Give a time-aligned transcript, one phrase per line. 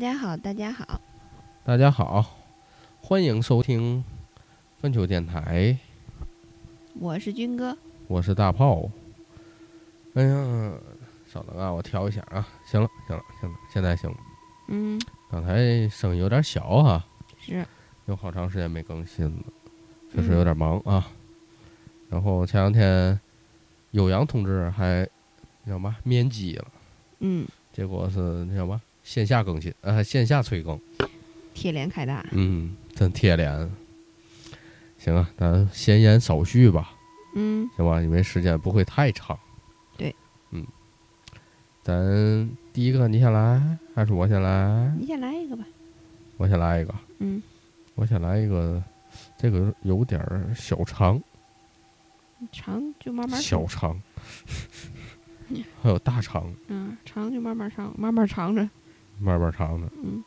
[0.00, 0.98] 家好，大家好，
[1.62, 2.24] 大家好，
[3.02, 4.02] 欢迎收听
[4.78, 5.76] 粪球电台，
[6.98, 7.76] 我是军哥。
[8.06, 8.90] 我是大炮。
[10.14, 10.72] 哎呀，
[11.30, 12.48] 稍等啊，我调一下啊。
[12.64, 14.16] 行了，行了，行了，现在行了。
[14.68, 14.98] 嗯，
[15.30, 17.04] 刚才声音有点小哈，
[17.38, 17.62] 是，
[18.06, 19.44] 有好长时间没更新了，
[20.14, 21.08] 确实有点忙啊。
[22.08, 23.20] 然后前两天
[23.90, 25.06] 有阳同志还
[25.66, 26.66] 叫嘛面基了，
[27.18, 30.78] 嗯，结果是那叫嘛线下更新，呃，线下催更。
[31.54, 32.24] 贴脸开大。
[32.32, 33.70] 嗯，真贴脸。
[34.98, 36.92] 行啊，咱闲言少叙吧，
[37.34, 38.00] 嗯，行吧？
[38.02, 39.38] 因为时间不会太长。
[39.96, 40.14] 对，
[40.50, 40.66] 嗯，
[41.82, 44.94] 咱第一个你先来还是我先来？
[44.98, 45.64] 你先来一个吧。
[46.36, 46.94] 我先来一个。
[47.18, 47.42] 嗯，
[47.94, 48.82] 我先来一个，
[49.38, 51.20] 这个有点儿小长，
[52.52, 53.98] 长就慢慢小长。
[55.48, 58.68] 长， 还有大长，嗯，长就慢慢长，慢慢长着。
[59.20, 59.86] 慢慢长的。
[60.02, 60.22] 嗯，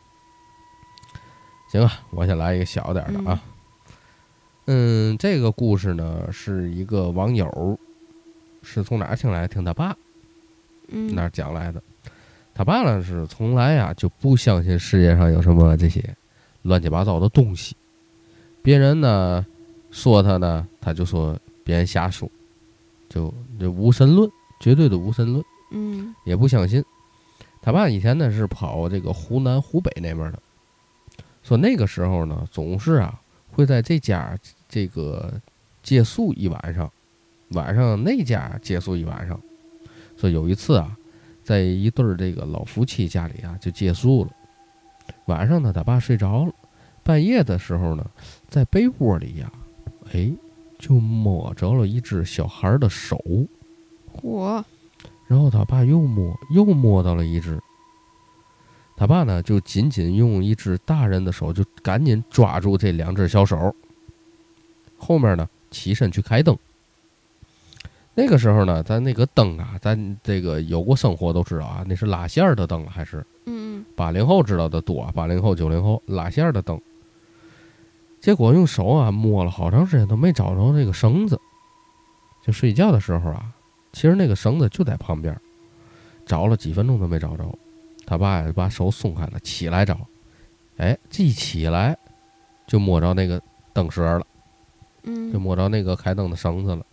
[1.69, 3.41] 行啊，我先来一个小点的啊。
[4.65, 7.77] 嗯，这个故事呢是一个网友
[8.61, 9.47] 是从哪儿听来？
[9.47, 9.95] 听他爸
[10.87, 11.81] 嗯，那儿讲来的。
[12.53, 16.15] 他爸呢是从来呀就不相信世界上有什么这些
[16.61, 17.75] 乱七八糟的东西。
[18.61, 19.45] 别人呢
[19.91, 22.29] 说他呢，他就说别人瞎说，
[23.09, 26.83] 就就无神论，绝对的无神论，嗯也不相信。
[27.65, 30.39] 他爸以前呢是跑这个湖南、湖北那边的，
[31.41, 33.17] 说那个时候呢总是啊
[33.53, 35.39] 会在这家这个
[35.81, 36.91] 借宿一晚上，
[37.51, 39.39] 晚上那家借宿一晚上。
[40.17, 40.97] 说有一次啊，
[41.41, 44.31] 在一对儿这个老夫妻家里啊就借宿了，
[45.27, 46.53] 晚上呢他爸睡着了，
[47.01, 48.05] 半夜的时候呢
[48.49, 49.49] 在被窝里呀，
[50.11, 50.29] 哎
[50.77, 53.17] 就摸着了一只小孩儿的手。
[54.21, 54.61] 嚯，
[55.27, 57.59] 然后他爸又摸，又摸到了一只。
[58.95, 63.75] 他爸呢，就紧紧用一只大人的手，就赶紧抓住这两只小手。
[64.97, 66.57] 后面呢，起身去开灯。
[68.15, 76.79] 那个时候呢，咱那个灯啊，咱这个有过生活都知道啊，那是拉线儿的灯还是嗯八零后知道的多，八零后、九零后拉线儿的灯。
[78.21, 81.37] 结果用手啊摸了好长时间都没找着那个绳子，
[82.45, 83.51] 就睡觉的时候啊，
[83.93, 85.39] 其实那个绳子就在旁边，
[86.25, 87.57] 找了几分钟都没找着。
[88.05, 90.05] 他爸呀把手松开了，起来找，
[90.75, 91.97] 哎，这一起来
[92.67, 94.27] 就摸着那个灯绳了，
[95.03, 96.85] 嗯，就摸着那个开灯的绳子了。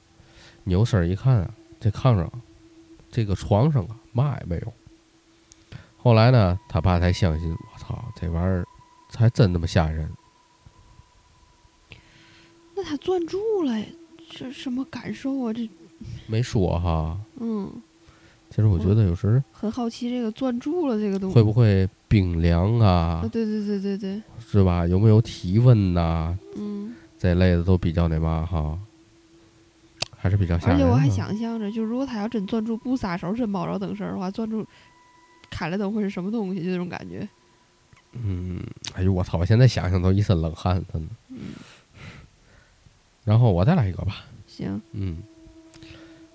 [0.65, 1.51] 扭身一看啊，
[1.81, 2.31] 这炕上，
[3.11, 4.73] 这个床上啊，嘛也没有。
[5.97, 8.65] 后来呢，他爸才相信，我操，这玩意儿
[9.17, 10.09] 还真那么吓人。
[12.77, 13.83] 那他攥住了，
[14.31, 15.53] 这什么感受啊？
[15.53, 15.69] 这，
[16.27, 17.71] 没说哈，嗯，
[18.51, 21.35] 其实我觉得有时很好奇这个攥住了这个东西。
[21.35, 24.87] 会不会冰凉啊啊？，对对对对对，是吧？
[24.87, 28.79] 有没有体温呐、嗯，这类的都比较那嘛哈，
[30.17, 30.85] 还是比较吓人的。
[30.85, 34.67] 而且我还想象着，就如果他要真攥住不撒手，真摸着灯绳儿的话，攥住
[35.51, 36.61] 开了灯会是什么东西？
[36.63, 37.29] 就这种感觉。
[38.13, 38.61] 嗯，
[38.95, 39.39] 哎呦我操！
[39.39, 41.09] 我现在想想都一身冷汗，真的。
[41.29, 41.55] 嗯，
[43.25, 44.25] 然后我再来一个吧。
[44.49, 45.19] 行，嗯，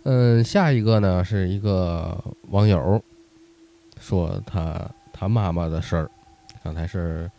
[0.05, 3.03] 嗯，下一个呢是一个网友
[3.99, 4.79] 说他
[5.11, 6.09] 他妈妈的事儿，
[6.63, 7.29] 刚才是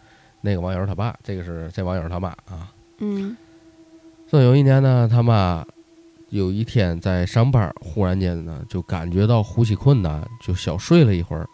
[0.40, 2.72] 那个网友他爸，这个是这网友他妈啊。
[2.98, 3.36] 嗯
[4.28, 5.64] 说有一年呢，他妈
[6.30, 11.48] 有一天在上班，忽然间呢就感觉到呼吸困难，就小睡了一会儿。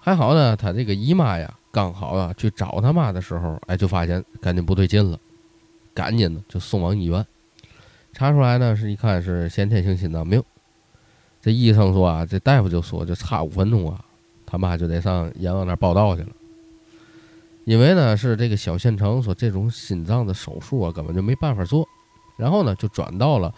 [0.00, 5.16] 还好呢，他这个姨妈呀，刚好啊去找他妈的时候，哎，就发现赶紧不对劲了，
[5.94, 7.24] 赶紧的就送往医院。
[8.12, 10.42] 查出来呢是一看是先天性心脏病。
[11.40, 14.04] 这医生说啊，这大夫就说就差五分钟啊，
[14.44, 16.28] 他妈就得上阎王那儿报道去了。
[17.64, 21.86] 因为呢是这个小县城说这种心脏的手术啊根本就没办法做，
[22.36, 23.54] 然后呢就转到了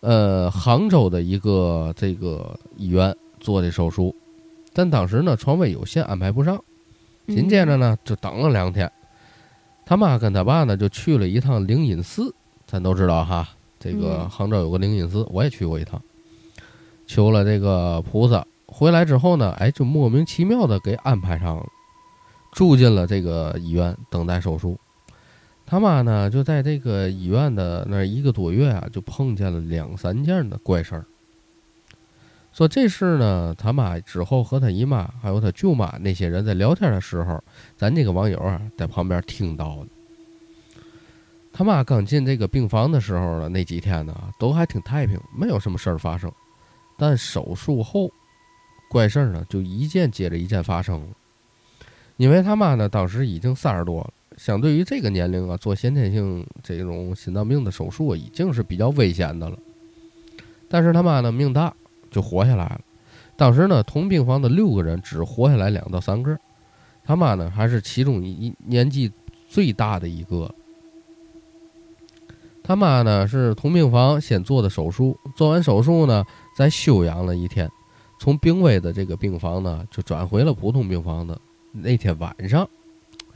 [0.00, 4.14] 呃杭州的一个这个医院做这手术，
[4.72, 6.62] 但当时呢床位有限，安排不上。
[7.26, 8.90] 紧接着呢就等了两天，
[9.84, 12.32] 他妈跟他爸呢就去了一趟灵隐寺，
[12.66, 16.00] 咱都知道哈，这个嗯杭州有个灵隐寺，我也去过一趟，
[17.06, 21.66] 求了这个菩萨，回来之后呢，哎就莫名其妙的给安排上了。
[22.52, 24.78] 住进了这个医院等待手术。
[25.66, 31.04] 他妈呢，就在这个医院的那一个多月啊，就碰见了两三件的怪事儿。
[32.52, 37.42] 说这事呢，他妈之后和他姨妈还有他舅妈那些人在聊天的时候，
[37.76, 39.88] 咱这个网友啊在旁边听到的。
[41.58, 46.30] 他妈刚进这个病房的时候呢，那几天呢都还挺太平，没有什么事儿发生。
[46.98, 48.10] 但手术后，
[48.90, 51.06] 怪事儿呢就一件接着一件发生了。
[52.18, 59.56] 因为他妈呢当时已经三十多了，相对于这个年龄啊，做先天性这种心脏病的手术已经是比较危险的了。
[60.68, 61.72] 但是他妈呢命大，
[62.10, 62.80] 就活下来了。
[63.34, 66.38] 当时呢同病房的六个人只活下来两到三个，
[67.02, 69.10] 他妈呢还是其中一年纪
[69.48, 70.54] 最大的一个。
[72.66, 76.24] 他妈呢是同病房先做的手术，做完手术呢
[76.56, 77.70] 再休养了一天，
[78.18, 81.40] 从病危的这个病房呢就转回了普通病房的。
[81.70, 82.68] 那天晚上，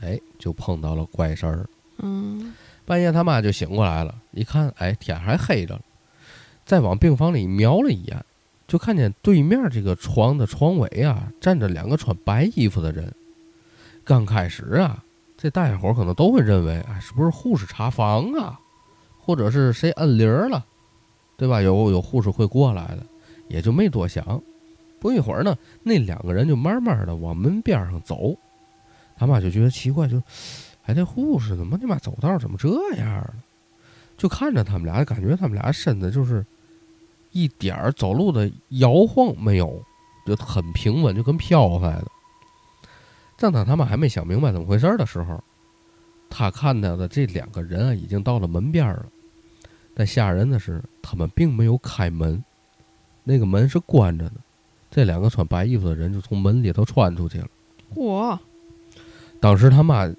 [0.01, 1.65] 哎，就碰到了怪事儿。
[1.99, 2.53] 嗯，
[2.85, 5.81] 半夜他妈就醒过来了，一看，哎，天还黑着了，
[6.65, 8.25] 再往病房里瞄了一眼，
[8.67, 13.13] 就看见对面这个床的床尾啊站着两个穿白衣服的人。
[14.03, 15.01] 刚开始啊，
[15.37, 18.59] 这大家伙可能都会认为，哎，是不是护士查房啊？
[19.23, 20.65] 或者是谁摁铃儿了，
[21.37, 21.61] 对吧？
[21.61, 23.05] 有有护士会过来的，
[23.47, 24.41] 也就没多想。
[24.99, 28.35] 不一会儿呢，那两个人就慢慢的往门边上走。
[29.17, 30.21] 他妈就觉得奇怪，就，
[30.85, 33.33] 哎，这护士怎么你妈走道怎么这样呢？
[34.17, 36.45] 就看着他们俩，感觉他们俩身子就是
[37.31, 39.81] 一点儿走路的摇晃没有，
[40.25, 42.05] 就很平稳，就跟飘似的。
[43.37, 45.43] 正当他妈还没想明白怎么回事的时候，
[46.31, 49.05] 他看到的这两个人啊，已经到了门边了。
[49.93, 52.41] 但吓人的是，他们并没有开门，
[53.25, 54.35] 那个门是关着的。
[54.89, 57.47] 这两个穿白衣服的人就从门里头穿出去了。
[57.93, 58.39] 我！
[59.41, 60.09] 当时他妈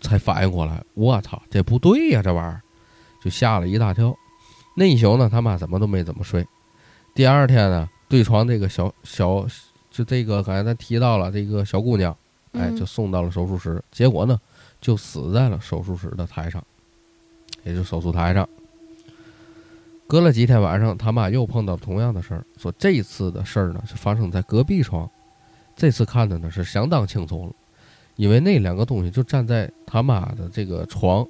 [0.00, 2.62] 才反应过来，我操，这不对呀，这玩意儿，
[3.22, 4.16] 就吓了一大跳。
[4.74, 6.46] 那一宿呢，他妈怎么都没怎么睡。
[7.14, 9.46] 第二天呢，对床这个小小，
[9.90, 12.16] 就这个刚才咱提到了这个小姑娘，
[12.52, 14.40] 哎，就送到了手术室，结果呢。
[14.86, 16.64] 就死在了手术室的台上，
[17.64, 18.48] 也就手术台上。
[20.06, 25.10] 隔了几天晚上，他妈又碰到同样的事儿，说这次的事儿呢是发生在隔壁床。
[25.74, 27.52] 这次看的呢是相当清楚了，
[28.14, 31.26] 因为那两个东西就站在他妈的这个床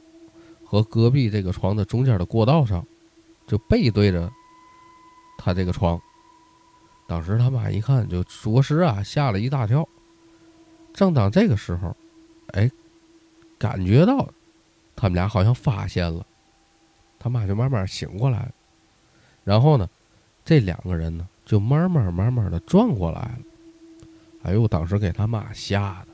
[0.63, 2.87] 和隔壁这个床的中间的过道上，
[3.47, 4.31] 就背对着
[5.39, 5.99] 他这个床。
[7.09, 9.89] 当时他妈一看，就着实啊吓了一大跳。
[10.93, 11.97] 正当这个时候，
[12.49, 12.71] 哎。
[13.59, 14.29] 感觉到，
[14.95, 16.25] 他们俩好像发现了，
[17.19, 18.53] 他妈就慢慢醒过来了。
[19.45, 19.89] 然后呢，
[20.45, 23.39] 这两个人呢就慢慢慢慢的转过来了。
[24.43, 26.09] 哎呦，当时给他妈吓的，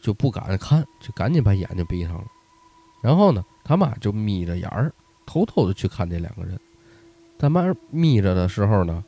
[0.00, 2.26] 就不敢看，就赶紧把眼睛闭上了。
[3.02, 4.92] 然后呢，他妈就眯着眼儿，
[5.26, 6.58] 偷偷的去看这两个人。
[7.38, 9.04] 他妈眯着的时候呢，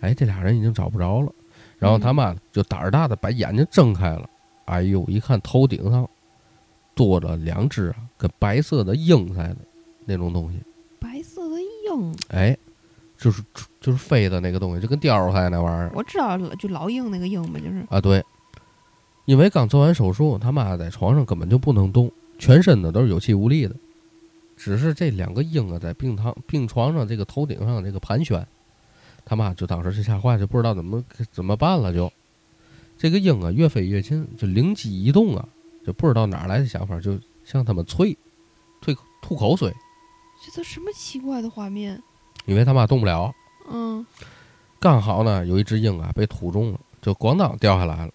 [0.00, 1.32] 哎，这俩人已经找不着了。
[1.78, 4.28] 然后他妈就胆儿大的把眼睛睁开了。
[4.66, 6.08] 哎呦，一看头顶上。
[7.00, 9.56] 多了两只啊，跟白色的鹰似的，
[10.04, 10.58] 那种东西。
[10.98, 12.54] 白色的鹰，哎，
[13.16, 13.42] 就是
[13.80, 15.90] 就是飞的那个东西，就跟雕似的那玩意儿。
[15.94, 18.22] 我知道，就老鹰那个鹰嘛，就是啊，对。
[19.24, 23.74] 因为刚做完手术，他妈在床上根本就不能动，全身的都是有气无力的。
[24.58, 28.46] 只是这两个鹰啊，在病床病床上这个头顶上这个盘旋，
[29.24, 31.94] 他妈就当时就吓坏，就不知道怎么怎么办了。
[31.94, 32.12] 就
[32.98, 35.48] 这个鹰啊，越飞越近，就灵机一动啊。
[35.84, 38.16] 就不知道哪来的想法，就向他们啐，
[38.80, 38.92] 吐
[39.22, 39.72] 吐口水。
[40.42, 42.02] 这都什么奇怪的画面？
[42.46, 43.32] 因为他妈动不了。
[43.70, 44.04] 嗯。
[44.78, 48.12] 刚好呢，有一只鹰啊被突中了，就咣当掉下来了。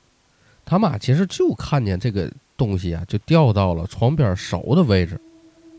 [0.66, 5.22] 他妈其实就看见这个东西啊，就掉到了床边手的位置，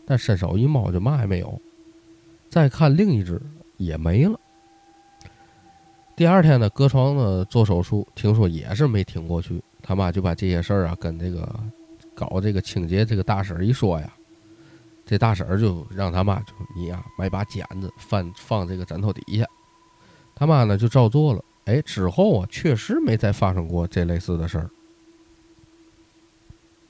[0.05, 1.61] 但伸手一摸就嘛也没有。
[2.49, 3.41] 再看另一只
[3.75, 4.39] 也没了。
[6.15, 9.61] 第二天呢，隔床呢做手术，听说也是没挺过去。
[9.83, 11.53] 他妈就把这些事儿啊跟这个。
[12.17, 14.11] 搞这个清洁，这个大婶一说呀，
[15.05, 19.45] 这大婶就让他妈就你呀买把剪子放放这个枕头底下，
[20.33, 21.45] 他妈呢就照做了。
[21.65, 24.67] 哎，之后啊确实没再发生过这类似的事儿。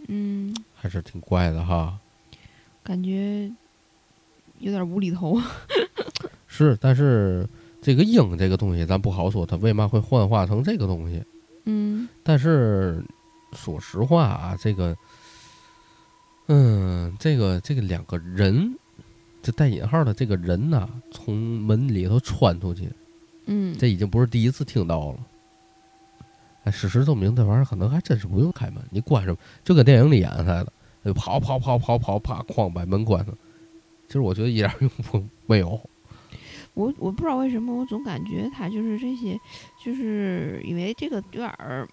[0.07, 1.99] 嗯，还是挺怪的哈。
[2.83, 3.51] 感觉
[4.59, 5.37] 有点无厘头。
[6.47, 7.45] 是，但是
[7.81, 11.21] 这个鹰这个东西咱不好说，它为嘛会幻化成这个东西？
[11.65, 13.03] 嗯，但是
[13.53, 14.97] 说实话啊，这个。
[16.49, 18.73] 嗯，这个这个两个人，
[19.41, 22.89] 这带引号的这个人呐，从门里头穿出去，
[23.47, 25.19] 嗯，这已经不是第一次听到了。
[26.63, 30.71] 哎，事实证明，这玩意儿可能还真是不用开门，你关上，就跟电影里演似的，
[31.03, 33.37] 就跑跑跑跑跑，啪，哐把门关上。
[34.07, 35.77] 其实我觉得一点用不没有。
[36.75, 39.37] 我我不知道为什么，我总感觉他就是这些，
[39.83, 41.85] 就是因为这个有点儿，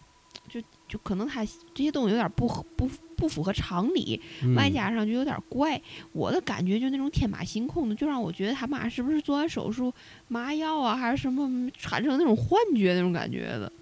[0.88, 2.88] 就就可能他这些东西有点不合不。
[3.16, 4.20] 不符合常理，
[4.56, 5.80] 外加上就有点怪。
[6.10, 9.94] 我的感觉就那种天马行空的，就让我觉得他妈是不是做完手术
[10.26, 13.72] 麻药啊，还是什么产生那种幻觉那种感觉的。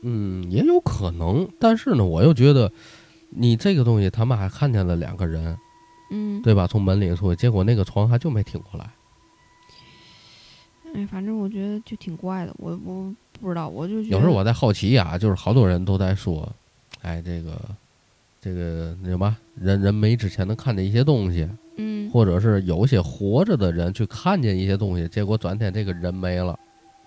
[0.00, 2.72] 嗯，也有可能，但是呢，我又觉得
[3.28, 5.56] 你这个东西，他们还看见了两个人，
[6.10, 6.66] 嗯，对吧？
[6.66, 8.90] 从门里出去，结果那个床还就没挺过来。
[10.94, 16.50] 哎，反正我觉得就挺怪的，我我不知道，我就有时候我在好奇呀、就是好多人都在说，
[17.02, 17.58] 哎，这个
[18.40, 26.58] 这个那什么，人人没之前能看见一些东西，嗯或者是有些活着的人去看见一些东西，结果转天这个人没了，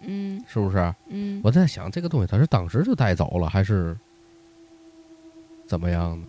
[0.01, 0.93] 嗯是不是？
[1.09, 3.97] 嗯，我在想这个东西他是当时就带走了，还是
[5.65, 6.27] 怎么样呢？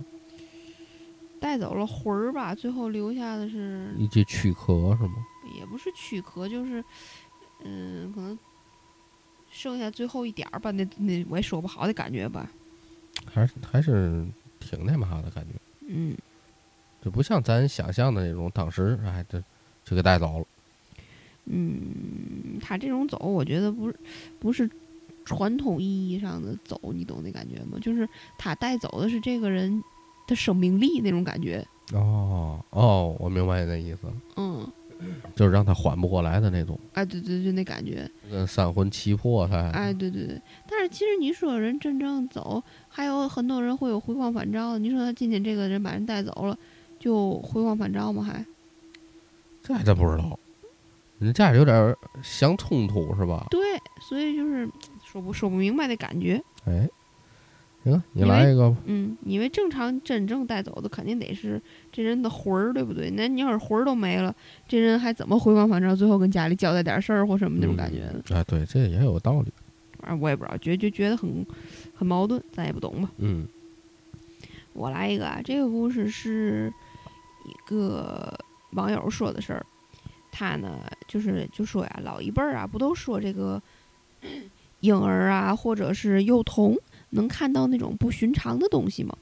[1.41, 5.15] 带走了魂儿吧，最后留下的是一具躯壳是吗？
[5.59, 6.83] 也不是躯壳，就是
[7.65, 8.39] 嗯，可能
[9.53, 12.51] 剩下最后一点儿吧，那那我也说不好的感觉吧，
[13.25, 14.27] 还是还是
[14.59, 15.53] 挺那嘛的感觉，
[15.87, 16.17] 嗯。
[17.05, 19.43] 就不像咱想象的那种，当时哎这
[19.85, 20.47] 就给带走了。
[21.47, 23.97] 嗯，他这种走，我觉得不是
[24.39, 24.71] 不是
[25.25, 27.77] 传统意义上的走，你懂那感觉吗？
[27.83, 29.83] 就是他带走的是这个人
[30.29, 34.73] 的生命力那种感觉，哦哦，我明白你的意思了，嗯，
[35.35, 39.71] 就是让他缓不过来的那种，哎，对对，就那感觉，嗯三魂七魄他。
[39.71, 40.41] 哎，对对对。
[40.69, 44.79] 但是其实你说人真正走，还有很多人会有回光返照。
[44.79, 46.59] 你说他今天这个人把人带走了，
[46.99, 48.23] 就回光返照吗？
[48.23, 48.45] 还
[49.63, 50.39] 这还真不知道，
[51.19, 53.47] 你这样有点儿相冲突是吧？
[53.51, 53.61] 对，
[54.01, 54.69] 所以就是
[55.05, 56.43] 说不说不明白的感觉。
[56.65, 56.89] 哎，
[57.85, 58.77] 行，你来一个吧。
[58.87, 61.61] 嗯，因为正常真正带走的肯定得是
[61.91, 63.11] 这人的魂儿，对不对？
[63.11, 64.35] 那你要是魂儿都没了，
[64.69, 65.95] 这人还怎么回光返照？
[65.95, 68.23] 最后跟家里交代点事儿或什么那种感觉呢？
[68.29, 69.53] 嗯哎，对，这也有道理。
[69.99, 71.47] 反正我也不知道，觉就觉得很
[71.95, 73.11] 很矛盾，咱也不懂吧。
[73.19, 73.47] 嗯
[74.75, 76.73] 我来一个啊，这个故事是
[77.45, 78.33] 一个
[78.71, 79.65] 网友说的事儿。
[80.31, 83.61] 他呢，就是就说呀，老一辈儿啊，不都说这个
[84.81, 86.75] 婴儿啊，或者是幼童
[87.13, 89.17] 能看到那种不寻常的东西吗？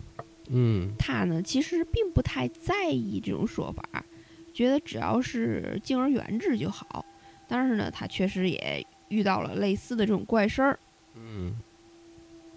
[0.49, 4.05] 嗯他呢，其实并不太在意这种说法，
[4.53, 7.05] 觉得只要是敬而远之就好。
[7.47, 10.79] 但是呢，他确实也遇到了类似的这种怪事儿。
[11.15, 11.55] 嗯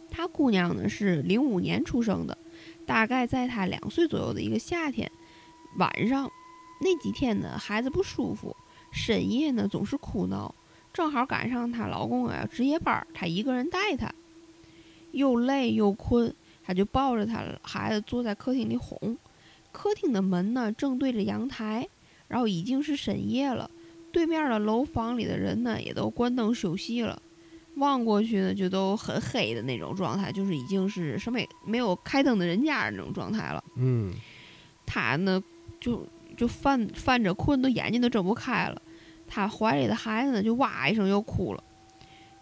[0.09, 2.37] 她姑娘呢是零五年出生的，
[2.85, 5.11] 大概在她两岁左右的一个夏天
[5.77, 6.31] 晚上，
[6.81, 8.55] 那几天呢孩子不舒服，
[8.91, 10.53] 深夜呢总是哭闹，
[10.93, 14.13] 正好赶上她老公啊值夜班儿，她一个人带她，
[15.13, 19.17] 又累又困，他就抱着他孩子坐在客厅里哄。
[19.71, 21.87] 客厅的门呢正对着阳台，
[22.27, 23.71] 然后已经是深夜了，
[24.11, 27.19] 对面的楼房里的人呢也都关灯休息了。
[27.77, 33.63] 望过去呢，就都很黑的那种状态，就是已经是什么也没有开灯的人家那种状态了。
[33.77, 34.13] 嗯
[34.85, 35.41] 他呢，
[35.79, 36.05] 就
[36.37, 38.79] 就犯犯着困，都眼睛都睁不开了。
[39.27, 41.63] 他怀里的孩子呢，就哇一声又哭了，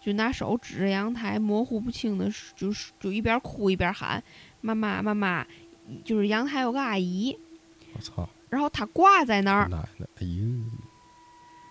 [0.04, 4.22] 就拿手指着阳台，模糊不清的，就是就一边哭一边喊
[4.60, 5.46] ：“妈妈，妈妈！”
[6.04, 7.36] 就是阳台有个阿姨，
[7.94, 10.44] 我操，然后她挂在那儿，奶奶，哎呦，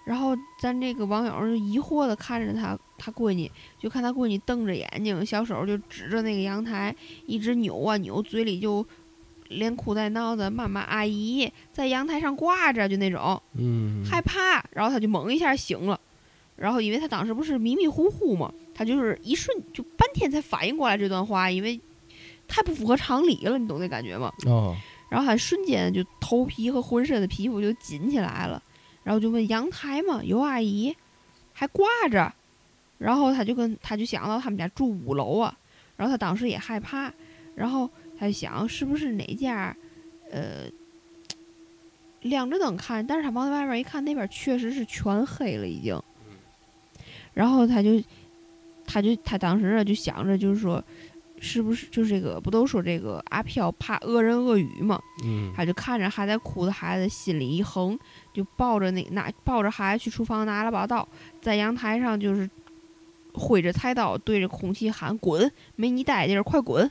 [0.05, 6.93] 然后咱这个网友就疑惑的看着他，他闺女，就看他闺女瞪着眼睛，小手就指着那个阳台，
[7.25, 8.85] 一直扭啊扭，嘴里就
[9.47, 15.99] 连哭带闹的，妈妈阿姨在阳台上挂着，就那种嗯，害怕，然后他就猛一下醒了，
[16.55, 21.79] 然后因为他当时不是迷迷糊糊嘛，他就是一瞬就半天才反应过来这段话，因为
[22.47, 24.31] 太不符合常理了，你懂那感觉吗？
[24.45, 24.75] 哦，
[25.09, 28.61] 然后他瞬间就头皮和浑身的皮肤就紧起来了，
[29.03, 30.95] 然后就问阳台嘛，有阿姨，
[31.53, 32.31] 还挂着，
[32.97, 35.57] 然后他就跟他就想到他们家住五楼啊，
[35.97, 37.11] 然后他当时也害怕，
[37.55, 37.89] 然后
[38.19, 39.75] 他就想是不是哪家，
[40.29, 40.65] 呃，
[42.21, 45.99] 亮着灯看，但是他往外面一看，那边确实是全黑了已经，
[47.33, 48.01] 然后他就，
[48.85, 50.83] 他就他当时啊就想着就是说。
[51.43, 52.39] 是不是就是这个？
[52.39, 55.01] 不都说这个阿飘怕恶人恶语嘛？
[55.23, 57.97] 嗯他就看着还在哭的孩子，心里一横，
[58.31, 61.07] 就抱着那拿抱着孩子去厨房拿了把刀，
[61.41, 62.47] 在阳台上就是
[63.33, 65.51] 挥着菜刀对着空气喊：“滚！
[65.75, 66.87] 没你待地儿，快滚！”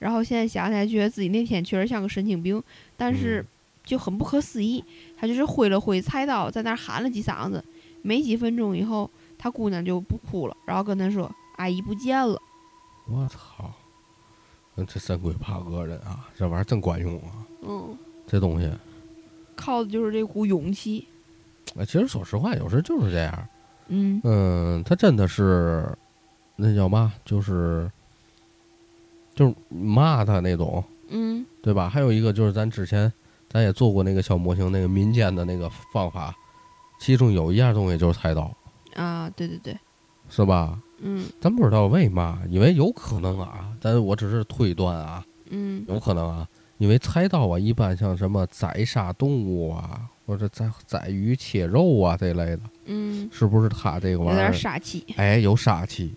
[0.00, 2.60] 然后现在想起来，觉得自己那天确实像个神经病，
[2.96, 3.46] 但是嗯
[3.84, 4.82] 就很不可思议。
[5.16, 7.64] 他就是挥了挥菜刀，在那儿喊了几嗓子，
[8.02, 9.08] 没几分钟以后，
[9.42, 12.40] 他姑娘就不哭了，然后跟他说：“阿姨不见了。
[13.08, 13.68] 我操，
[14.76, 18.70] 嗯这神鬼怕恶人啊，这玩意儿真管用啊，”嗯，这东西。
[19.56, 21.08] 靠的就是这股勇气。
[21.76, 23.48] 哎，其实说实话，有时就是这样。
[23.88, 25.92] 嗯嗯，他真的是
[26.54, 27.90] 那叫嘛，就是
[29.34, 31.88] 就是骂他那种，嗯对吧？
[31.88, 33.12] 还有一个就是咱之前
[33.50, 36.32] 咱也做过那个小模型，那个民间的那个方法，
[37.00, 38.48] 其中有一样东西就是菜刀，
[38.94, 39.78] 啊，对对对，
[40.28, 40.78] 是吧？
[41.04, 54.54] 嗯咱不知道为嘛，因为有可能啊，但我只是推断啊，嗯有可能啊，因为菜刀啊，一般像什么宰杀动物啊，或者宰宰鱼切肉啊这类的，嗯，是不是它这个玩意儿有点？
[54.60, 56.14] 杀气，哎，有杀气，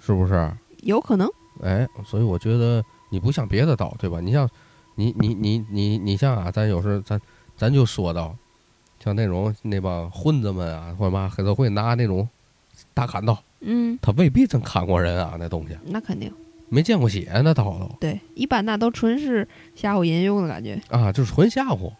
[0.00, 0.52] 是不是？
[0.82, 1.28] 有可能。
[1.62, 4.20] 哎，所以我觉得你不像别的刀，对吧？
[4.20, 4.48] 你像
[4.94, 7.20] 你你你你你像啊，咱有时咱
[7.56, 8.36] 咱就说到，
[9.02, 12.28] 像那种那帮混子们啊，或者嘛，黑社会拿那种
[12.94, 16.32] 大砍刀，嗯，他未必真砍过人啊，那东西那肯定。
[16.68, 20.80] 没见过血，那刀都对，一般那都纯是吓唬人用的感觉。
[20.88, 21.92] 啊，就是纯吓唬。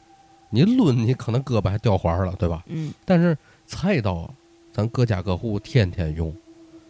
[0.48, 2.62] 你抡，你可能胳膊还掉环了，对吧？
[2.68, 4.32] 嗯但是菜刀，
[4.72, 6.34] 咱各家各户天天用，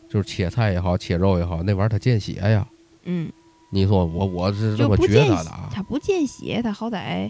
[0.08, 2.64] 就是切菜也好，切肉也好，那玩意儿它见血呀。
[3.02, 3.32] 嗯，
[3.70, 7.28] 你说我我是这么觉得的啊，，它不见血，它好歹，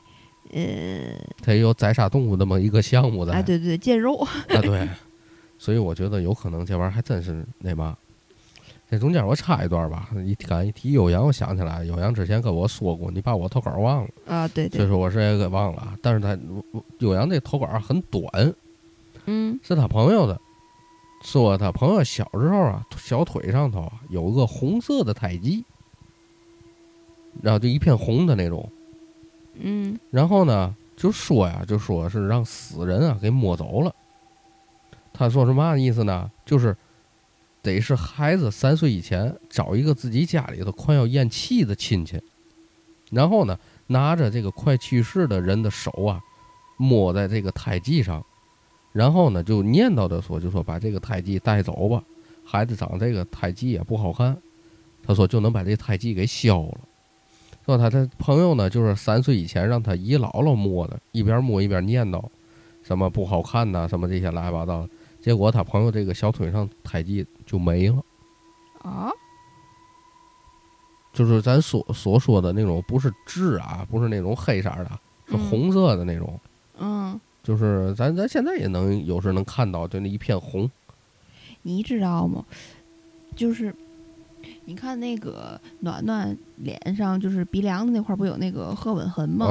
[0.51, 3.33] 呃，它也有宰杀动物那么一个项目的。
[3.33, 4.19] 哎，对对，见肉。
[4.51, 4.89] 啊，对，
[5.59, 7.97] 所以我觉得有可能这玩意儿还真是那嘛。
[8.91, 15.97] 这中间我插一段吧，一刚一提酉阳，我想起来，酉阳之前跟我说过，你把我投稿忘了，啊，对对，所以说我是也给忘了啊。
[16.03, 16.37] 但是他
[16.99, 18.55] 酉阳这投稿很短，
[19.25, 20.39] 嗯是他朋友的，
[21.23, 25.65] 说他朋友小时候啊，小腿上头啊有个红色的胎记，
[27.41, 28.71] 然后就一片红的那种，
[29.65, 33.95] 嗯然后呢，就说呀，就说是让死人啊给摸走了。
[35.13, 36.31] 他说是嘛意思呢？
[36.45, 36.77] 就是
[37.63, 42.21] 得是孩子三岁以前找一个自己家里头快要咽气的亲戚，
[43.11, 46.21] 然后呢，拿着这个快去世的人的手啊，
[46.77, 48.25] 摸在这个胎记上，
[48.91, 52.03] 然后呢就念叨着说，就说把这个胎记带走吧，
[52.45, 54.37] 孩子长这个胎记也不好看。
[55.05, 56.81] 他说就能把这胎记给消了。
[57.73, 62.23] 说他的朋友呢，就是三岁以前让他姨姥姥摸的，一边摸一边念叨，
[62.83, 64.89] 什么不好看呐、什么这些乱七八糟的。
[65.23, 68.05] 结果他朋友这个小腿上胎记就没了，
[68.83, 69.11] 啊，
[71.15, 74.91] 就是咱所所说的那种，不是痣啊，不是那种黑色的，
[75.27, 76.39] 是嗯红色的那种。
[76.79, 80.71] 嗯，就是咱咱现在也能有时能看到，就那一片红。
[81.63, 82.45] 你知道吗？
[83.35, 83.75] 就是
[84.65, 89.47] 你看那个暖暖脸上，就是鼻梁子那块儿不有那个褐吻痕吗？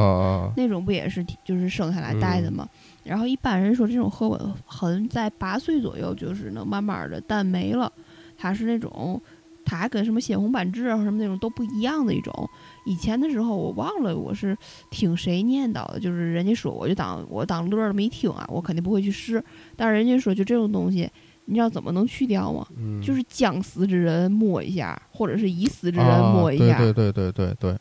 [0.55, 2.67] 那种不也是就是生下来带的吗？
[3.03, 7.91] 然后一般人说这种褐吻痕在八岁左右就是能慢慢的淡没了，
[8.37, 9.19] 它是那种，
[9.65, 12.49] 它还跟什么鲜红斑痣啊什么那种都不一样的一种。
[12.85, 14.57] 以前的时候我忘了我是
[14.89, 19.43] 听谁念叨的，就是人家说我就当我当乐儿这么一听啊，我肯定不会去试。
[19.75, 21.09] 但是人家说就这种东西，
[21.51, 22.65] 你知道怎么能去掉吗？
[22.77, 26.77] 嗯，就是将死之人摸一下，或者是已死之人啊摸一下。
[26.77, 27.77] 对对对对对对，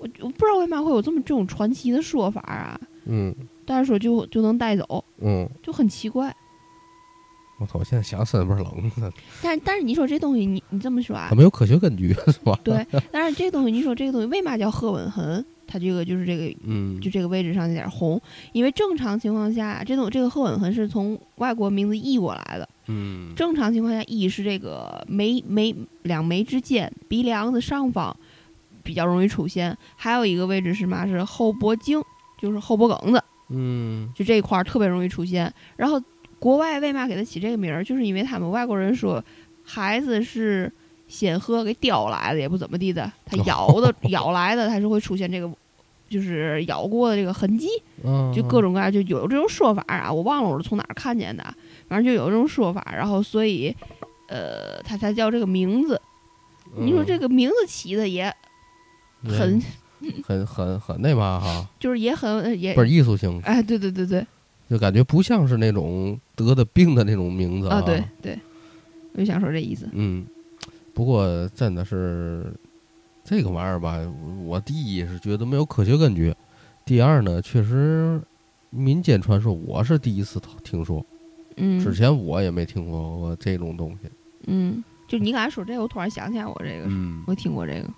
[0.00, 3.32] 我我不知道为嘛会有这么这种传奇的说法啊，嗯
[3.64, 6.34] 但是说就就能带走，嗯，就很奇怪。
[7.64, 12.58] 我操，我现在想死不是冷的，但是但是你说这东西你你这么说啊它，没有科学根据是吧？
[12.62, 15.44] 对，但是这个东西你说这个东西为嘛叫褐吻痕？
[15.66, 18.20] 它这个就是这个嗯，就这个位置上有点红，
[18.52, 22.68] 因为正常情况下，这种这个褐吻痕是从外国名字译过来的。
[22.86, 28.14] 嗯正常情况下，一是这个眉眉两眉之间鼻梁子上方
[28.82, 31.98] 比较容易出现，还有一个位置是嘛是后脖颈，
[32.38, 35.52] 就是后脖梗子，嗯就这一块儿特别容易出现。
[35.76, 36.00] 然后
[36.44, 39.24] 国外为嘛给它起这个名儿，就是因为他们外国人说
[39.64, 40.70] 孩子是
[41.08, 45.50] 仙鹤给叼来的，也不怎么地的， 它咬的 咬来的，它是会出现这个。
[46.06, 47.66] 就是咬过的这个痕迹，
[48.04, 51.42] 嗯，就各种各样，就有这种说法啊，我忘了我是从哪儿看见的，
[51.88, 53.74] 反正就有这种说法，然后所以，
[54.28, 56.00] 呃，它才叫这个名字。
[56.76, 58.32] 你说这个个名字起的也
[59.24, 59.60] 很，
[60.22, 64.24] 很很很那嘛哈，就是也很也不，是艺术性，哎，对对对对，
[64.68, 68.38] 就感觉不像是那种得的病的那种名字啊，对对，
[69.12, 69.88] 我就想说这意思。
[69.92, 70.24] 嗯，
[70.92, 72.52] 不过真的是
[73.22, 73.98] 这个玩意儿吧，
[74.44, 76.34] 我第一是觉得没有科学根据，
[76.84, 78.20] 第二呢，确实
[78.70, 81.04] 民间传说我是第一次听说，
[81.56, 84.10] 嗯之前我也没听说过这种东西。
[84.46, 87.88] 嗯，就你刚才说这个，我突然想起来我这个，嗯，我听过这个。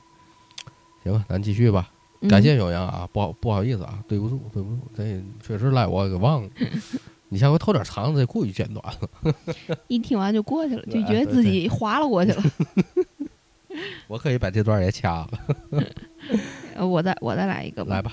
[1.05, 1.88] 行吧，咱继续吧。
[2.27, 6.49] 嗯感谢酉阳啊，不好不好意思啊，对不住对不住，这确实赖我给忘了。
[7.29, 9.35] 你下回偷点肠子，这过于简短了。
[9.89, 12.43] 一听完就过去了，就觉得自己划了过去了。
[14.09, 15.29] 我可以把这段也掐了。
[16.75, 17.97] 呃我再我再来一个吧。
[17.97, 18.12] 来吧，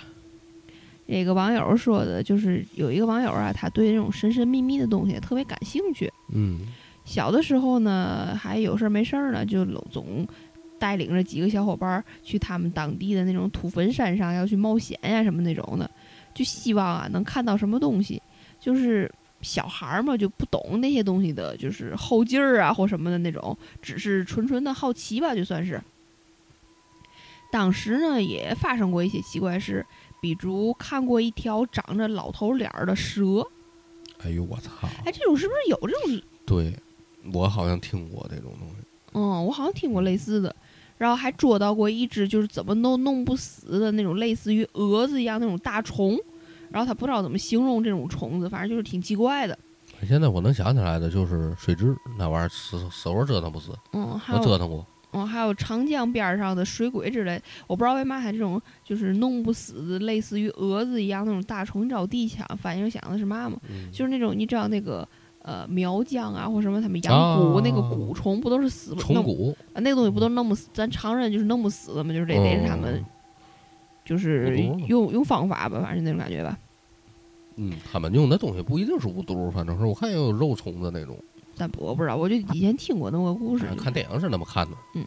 [1.08, 6.12] 这个网友说的就是有一个网友啊，他对这种神神秘秘的东西特别感兴趣。
[6.34, 6.62] 嗯
[7.06, 10.28] 小的时候呢，还有事儿没事儿呢，就总总
[10.84, 15.89] 带领着几个小伙伴儿去他们当地的那种土坟山上要去冒险呀、什么那种的，
[16.34, 18.22] 就希望啊能看到什么东西。
[18.60, 19.10] 就是
[19.41, 25.82] 小孩儿嘛，就不懂那些东西的，就是后劲儿啊或什么的那种，只是纯纯的好奇吧，就算是。
[27.50, 29.86] 当时呢，也发生过一些奇怪事，
[30.22, 33.48] 比如看过一条长着老头脸儿的蛇。
[34.22, 34.69] 哎呦我操！
[35.06, 36.22] 哎，这种是不是有这种？
[36.46, 36.78] 对，
[37.34, 38.76] 我好像听过这种东西。
[39.15, 40.54] 嗯，我好像听过类似的。
[40.97, 46.17] 然后还捉到过一只就是怎么弄弄不死的那种类似于蛾子一样那种大虫。
[46.69, 49.58] 然后他不知道怎么形容这种虫子，反正就是挺奇怪的。
[50.08, 53.71] 现在我能想起来的就是水蛭那玩意儿，死死活折腾不死。
[53.93, 54.86] 嗯，还有折腾过。
[55.12, 63.60] 嗯，还有长江边上的水鬼之类，我不知道为嘛它这种就是弄不死的，类似于蛾子一样那种大虫，你知道我第一想反应想的是嘛吗？
[63.91, 65.08] 就是那种你知道那个
[65.43, 69.79] 呃苗疆啊或什么他们养蛊那个蛊虫不都是死不虫蛊啊？
[69.79, 70.67] 那个东西不都弄不死？
[70.73, 73.06] 咱常人就是弄不死的嘛，就是得得是他们
[74.03, 76.58] 就是用用方法吧，反正那种感觉吧。
[77.56, 81.15] 嗯，他们用的东西不一定是无毒，反正是我看也有肉虫子那种。
[81.56, 84.77] 但我不知道，我就以前听过那个故事，看电影是那么看的。
[84.95, 85.06] 嗯，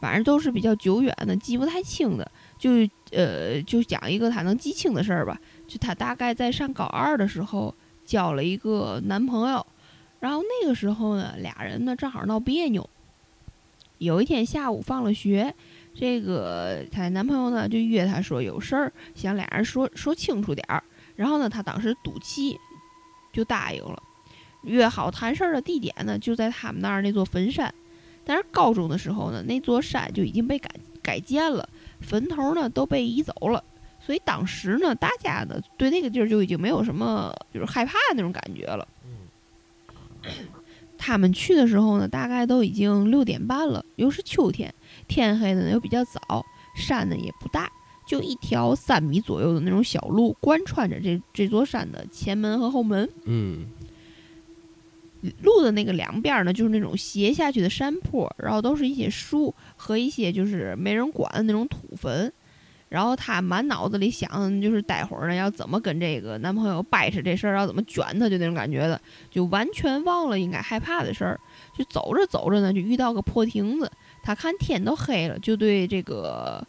[0.00, 2.30] 反正都是比较久远的，记不太清的。
[2.58, 2.70] 就
[3.10, 5.40] 呃，就讲一个他能记清的事儿吧。
[5.66, 7.74] 就他大概在上高二的时候
[8.10, 9.64] 交了一个男朋友，
[10.18, 12.90] 然后那个时候呢，俩人呢正好闹别扭。
[13.98, 15.54] 有一天下午放了学，
[15.94, 20.82] 这个她男朋友呢就约她说有事儿，想俩人说说清楚点儿。
[21.14, 22.58] 然后呢，她当时赌气，
[23.32, 24.02] 就答应了。
[24.62, 27.72] 约好谈事儿的地点呢，就在他们那儿那座坟山。
[28.24, 30.68] 但是高中的时候呢，那座山就已经被改
[31.00, 31.68] 改建了，
[32.00, 33.62] 坟头呢都被移走了。
[34.10, 38.88] 所以当时呢，大家呢对那个地儿就已经没有什么就是害怕的那种感觉了。
[40.98, 44.74] 他们去的时候呢，大概都已经六点半了，又是秋天，
[45.06, 46.44] 天黑的呢又比较早，
[46.74, 47.70] 山呢也不大，
[48.04, 53.08] 就一条三米左右的那种小路贯穿着这这座山的前门和后门。
[53.26, 53.66] 嗯。
[55.42, 62.32] 路的那个两边呢，就是那种斜下去的山坡，然后都是一些树和一些就是没人管的那种土坟。
[62.90, 69.00] 然后她满脑子里想，就是待会儿呢要怎么跟这个男朋友掰扯这事儿，要怎么卷他，就那种感觉的，
[69.30, 71.40] 就完全忘了应该害怕的事儿。
[71.78, 73.90] 就走着走着呢，就遇到个破亭子。
[74.22, 76.62] 她看天都黑了，就对这个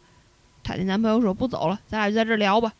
[0.62, 2.72] 她的男朋友说：“不走了，咱俩就在这聊吧。”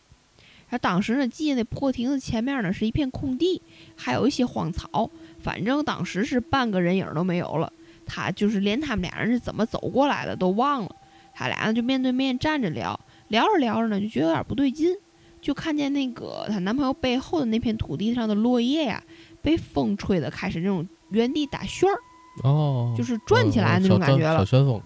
[0.71, 3.61] 她当时呢，记得那破亭子前面呢是一片空地，
[3.97, 5.11] 还有一些荒草。
[5.43, 7.71] 反正当时是半个人影都没有了，
[8.07, 10.97] 他就是连他们俩人是怎么走过来的都忘了。
[11.35, 12.99] 他俩呢就面对面站着聊，
[13.33, 14.95] 聊着聊着呢就觉得有点不对劲，
[15.41, 19.03] 就看见那个她男朋友背后的那片土地上的落叶呀，
[19.41, 21.99] 被风吹的开始那种原地打旋儿，
[22.45, 24.39] 哦，就是转起来那种感觉了。
[24.41, 24.81] 小旋风。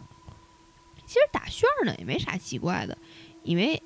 [1.06, 2.96] 其实打旋儿呢也没啥奇怪的，
[3.42, 3.82] 因为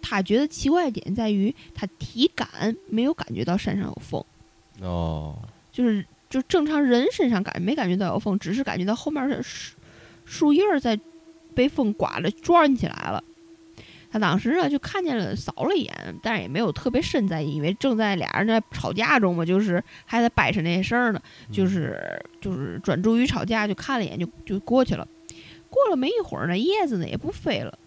[0.00, 4.24] 他觉得奇怪的点在于他体感没有感觉到山上有风。
[4.80, 5.36] 哦。
[5.72, 9.76] 就是就正常人身上感没感觉到有风，只是感觉到后面的树
[10.24, 10.98] 树叶在
[11.54, 13.22] 被风刮着转起来了。
[14.10, 21.20] 他当时呢就看见了，扫了一眼，但是也没有特别深在意，因为正在俩人在吵架中嘛，就是还在掰扯那些事儿呢，
[21.52, 22.00] 就是
[22.40, 25.06] 就是专注于吵架，就看了一眼就就过去了。
[25.68, 27.78] 过了没一会儿呢，叶子呢也不飞了，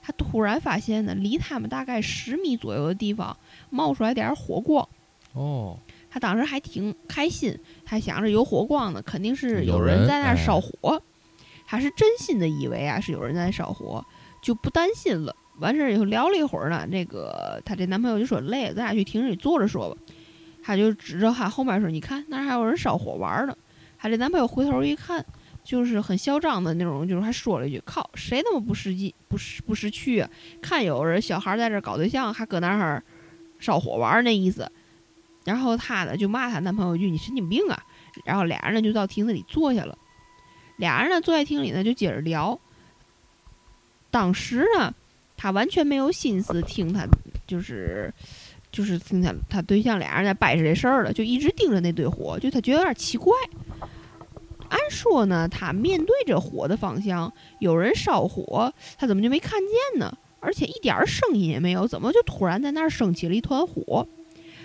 [0.00, 3.36] 他突然发现呢，离他们大概十米左右的地方
[3.70, 4.88] 冒出来点火光。
[5.32, 5.78] 哦。
[6.08, 11.02] 他当时还挺开心，还想着有火光呢，肯定是有人在那儿烧火。
[11.66, 14.02] 他是真心的以为啊是有人在烧火，
[14.40, 15.36] 就不担心了。
[15.58, 19.96] 完事儿以后聊了一会儿呢，那个她这男朋友就说累，咱俩去亭子里坐着说吧。
[20.62, 23.56] 她就指着她后面说：“你看，那儿还有人烧火玩呢。”
[23.98, 25.24] 她这男朋友回头一看，
[25.64, 30.28] 就是很嚣张的那种，就是还说了一句：“靠，谁那么不识际，不识不识趣啊？
[30.60, 33.02] 看有人小孩在这搞对象，还搁那儿
[33.58, 34.70] 烧火玩那意思。”
[35.44, 37.80] 然后她呢就骂她男朋友一句：“你神经病啊！”
[38.26, 39.96] 然后俩人呢就到亭子里坐下了。
[40.76, 42.58] 俩人呢坐在亭里呢就接着聊。
[44.10, 44.92] 当时呢，
[45.36, 47.06] 她完全没有心思听他，
[47.46, 48.12] 就是
[48.72, 53.32] 就是听他他对象俩人在掰扯这事儿了，就一直盯着那堆火，就她觉得有点奇怪。
[54.68, 60.16] 按说呢，她面对着火的方向，有人烧火，她怎么就没看见呢？
[60.40, 64.06] 而且一点儿声音也没有，怎么就突然在那儿升起了一团火？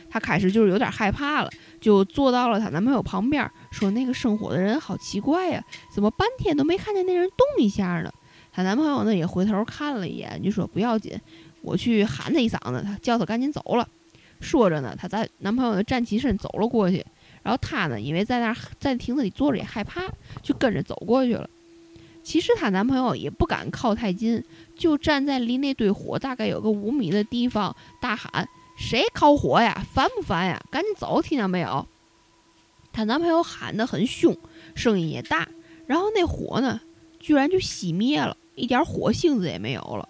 [0.10, 8.12] 她开始就是有点害怕了，就坐到了她男朋友旁边，说：“那个生火的人好奇怪呀，怎么半天都没看见那人动一下呢？”
[8.52, 11.20] 她男朋友呢也回头看了一眼，就说：“不要紧，
[11.62, 13.88] 我去喊他一嗓子，他叫他赶紧走了。”
[14.42, 17.06] 说着呢，她在男朋友呢站起身走了过去，
[17.44, 20.02] 然后她呢因为在那在亭子里坐着也害怕，
[20.42, 21.50] 就跟着走过去了。
[22.24, 24.44] 其实她男朋友也不敢靠太近，
[24.76, 28.50] 就站在离那堆火大概有个五米的地方大喊。
[28.78, 29.86] 谁烤火呀？
[29.94, 30.60] 烦不烦呀？
[30.72, 31.88] 赶紧走，听见没有？
[32.92, 34.36] 她男朋友喊得很凶，
[34.74, 35.48] 声音也大，
[35.86, 36.82] 然后那火呢，
[37.20, 40.08] 居然就熄灭了，一点火性子也没有了。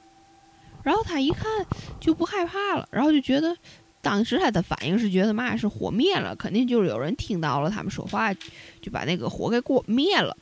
[0.83, 1.65] 然后她一看
[1.99, 3.55] 就不害怕了，然后就觉得，
[4.01, 10.35] 当时她的反应是觉得嘛是火灭了，肯定就是有人听到了他们说话，就把那个火给过灭了。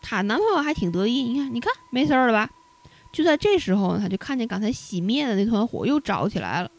[0.00, 2.50] 她男朋友还挺得意，你看，你看，没事儿了吧？
[3.12, 6.70] 就在这时候呢，她就看见刚才熄灭的那团火又着起来了。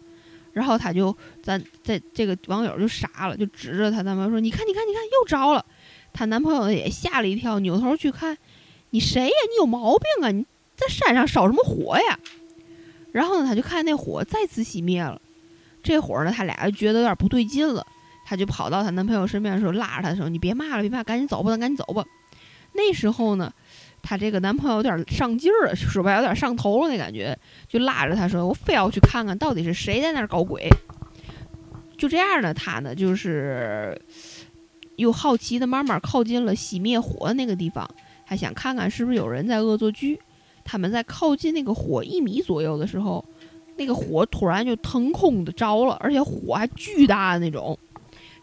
[0.51, 5.65] 然后她就咱在这个网友就傻了，就指着她男朋友说：“你看，你看，你看，又着了。”
[6.11, 8.37] 她男朋友也吓了一跳，扭头去看，
[8.93, 9.35] 你谁呀？
[9.49, 10.29] 你有毛病啊？
[10.29, 10.45] 你
[10.77, 12.19] 在山上烧什么火呀？
[13.11, 15.19] 然后呢，他就看那火再次熄灭了。
[15.81, 17.83] 这会儿呢，他俩就觉得有点不对劲了，
[18.23, 22.05] 他就跑到她男朋友身边的时候，拉着他说：“你别骂了，别骂，赶紧走吧，咱赶紧走吧。”
[22.73, 23.51] 那时候呢，
[24.03, 27.35] 她这个男朋友有点上劲儿了，说白有点上头了那感觉，
[27.67, 30.69] 就拉着她说：“我非要去看看到底是谁在那儿搞鬼。”
[31.97, 33.99] 就这样呢，他呢就是
[34.97, 37.89] 又好奇的慢慢靠近了熄灭火的那个地方，
[38.35, 40.19] 想看看是不是有人在恶作剧。
[40.65, 43.23] 他们在靠近那个火一米左右的时候，
[43.75, 47.77] 那个火突然就腾空的着了，而且火还巨大的那种。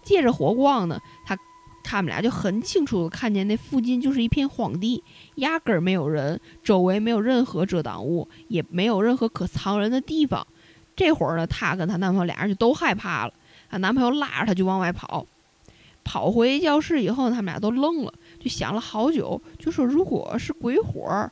[0.02, 1.38] 借着火光呢，他
[1.82, 5.02] 他们俩就很清楚的看见那附近就是一片荒地，
[5.36, 10.46] 压根儿没有人，周围没有任何遮挡物，也没有任何可藏人的地方。
[10.94, 13.32] 这会儿呢，她跟她男朋友俩人就都害怕了，
[13.70, 15.26] 她男朋友拉着她就往外跑。
[16.02, 21.30] 跑回教室以后，他们俩都愣了，就想了好久，就说如果是鬼火，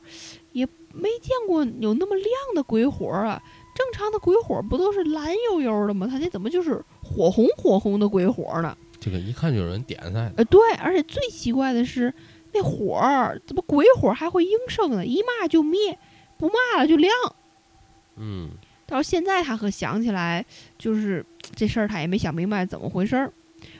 [0.53, 3.41] 也没见过有那么亮的鬼火啊。
[3.75, 6.05] 正常的鬼火不都是蓝油油的吗？
[6.05, 8.77] 他这怎么就是火红火红的鬼火呢？
[8.99, 10.31] 这个一看就有人点在。
[10.35, 12.13] 呃，对，而且最奇怪的是，
[12.51, 15.05] 那火儿怎么鬼火还会应声呢？
[15.05, 15.97] 一骂就灭，
[16.37, 17.13] 不骂了就亮。
[18.17, 18.49] 嗯，
[18.85, 20.45] 到现在他可想起来，
[20.77, 23.31] 就是这事儿他也没想明白怎么回事儿，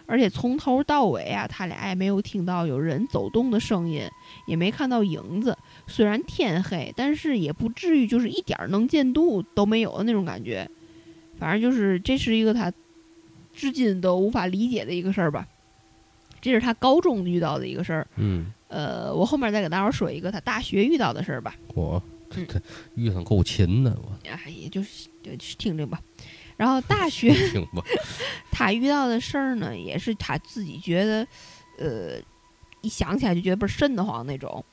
[0.10, 4.02] 而且从头到尾啊，他俩也没有听到有人走动的声音，
[4.48, 5.56] 也没看到影子。
[5.86, 10.68] 虽然天黑，但是也不至于就是一点能见度都没有的那种感觉。
[11.38, 12.74] 反正就是这是一个他
[13.54, 15.48] 至今都无法理解的一个事儿吧。
[16.42, 18.08] 这是他高中遇到的一个事儿。
[18.16, 21.56] 嗯，呃，我后面再给大伙儿说一个他大学遇到的事儿吧。
[21.76, 22.62] 我嗯这这
[22.96, 26.02] 遇上够勤的，我哎，也就是就听听吧。
[26.60, 27.34] 然后大学。
[28.52, 31.26] 他遇到的事儿呢，也是他自己觉得，
[31.78, 32.20] 呃，
[32.82, 34.64] 一想起来就觉得倍儿瘆得慌那种。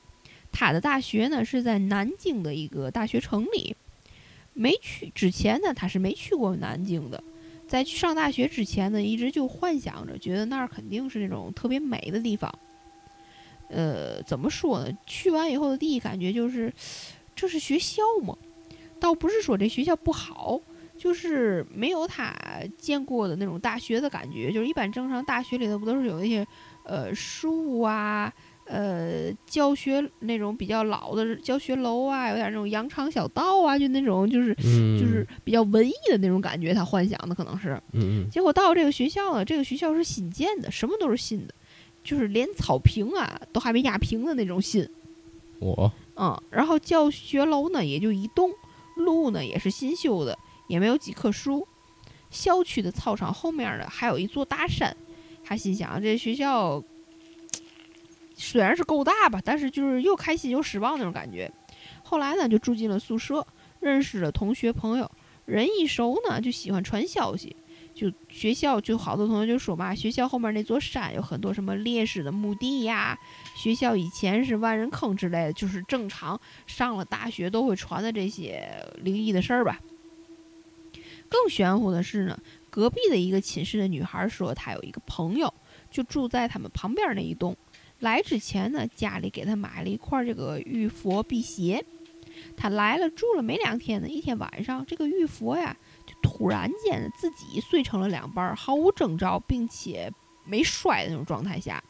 [0.50, 3.76] 他的大学呢是在南京的一个大学城里，
[4.52, 7.22] 没去之前呢他是没去过南京的，
[7.68, 12.52] 在去上大学之前呢，一直就幻想着，觉得那儿肯定是那种特别美的地方。
[13.68, 14.98] 呃，怎么说呢？
[15.06, 16.72] 去完以后的第一感觉就是，
[17.36, 18.36] 这是学校吗？
[18.98, 20.60] 倒不是说这学校不好，
[20.96, 22.34] 就是没有他
[22.76, 24.52] 见过的那种大学的感觉。
[24.52, 26.46] 就是一般正常大学里头不都是有那些
[26.84, 28.32] 呃树啊，
[28.64, 36.72] 呃教学那种比较老的教学楼啊，有点那种羊肠小道啊，就那种就是嗯，就是比较文艺的那种感觉。
[36.74, 37.80] 他幻想的可能是，
[38.30, 41.54] 结果到这个学校呢，这个学校是新建的，什么都是新的，
[42.02, 44.88] 就是连草坪啊都还没压平的那种新。
[45.58, 48.50] 我嗯，然后教学楼呢也就一栋，
[48.96, 51.66] 路呢也是新修的，也没有几棵树。
[52.30, 54.94] 校区的操场后面呢还有一座大山，
[55.44, 56.82] 他心想这学校
[58.34, 61.50] 虽然是够大吧，但是就是又开心又失望那种感觉。
[62.02, 63.46] 后来呢就住进了宿舍，
[63.80, 65.10] 认识了同学朋友，
[65.44, 67.54] 人一熟呢就喜欢传消息。
[67.94, 73.18] 就学校就好多同学就说嘛，学校后面那座山有很多什么烈士的墓地呀，
[73.54, 79.80] 学校以前是万人坑之类的，就是正常上了大学都会传的这些灵异的事儿吧。
[81.42, 82.38] 更玄乎的是呢，
[82.70, 85.52] 隔壁的一个寝室的女孩说，她有一个朋友
[85.90, 87.54] 就住在他们旁边那一栋。
[88.00, 91.84] 来之前呢，家里给她买了一块这个玉佛辟邪。
[92.56, 100.10] 她来了住了没两天呢，一天晚上，这个玉佛呀，就突然间自己碎成了两半，毫无征兆，并且
[100.44, 101.82] 没摔的那种状态下。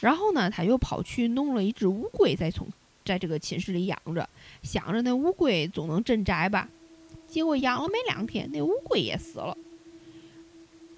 [0.00, 2.68] 然后呢，他又跑去弄了一只乌龟，在从
[3.04, 4.28] 在这个寝室里养着，
[4.62, 6.68] 想着那乌龟总能镇宅吧。
[7.32, 9.56] 结果养了没两天，那乌龟也死了。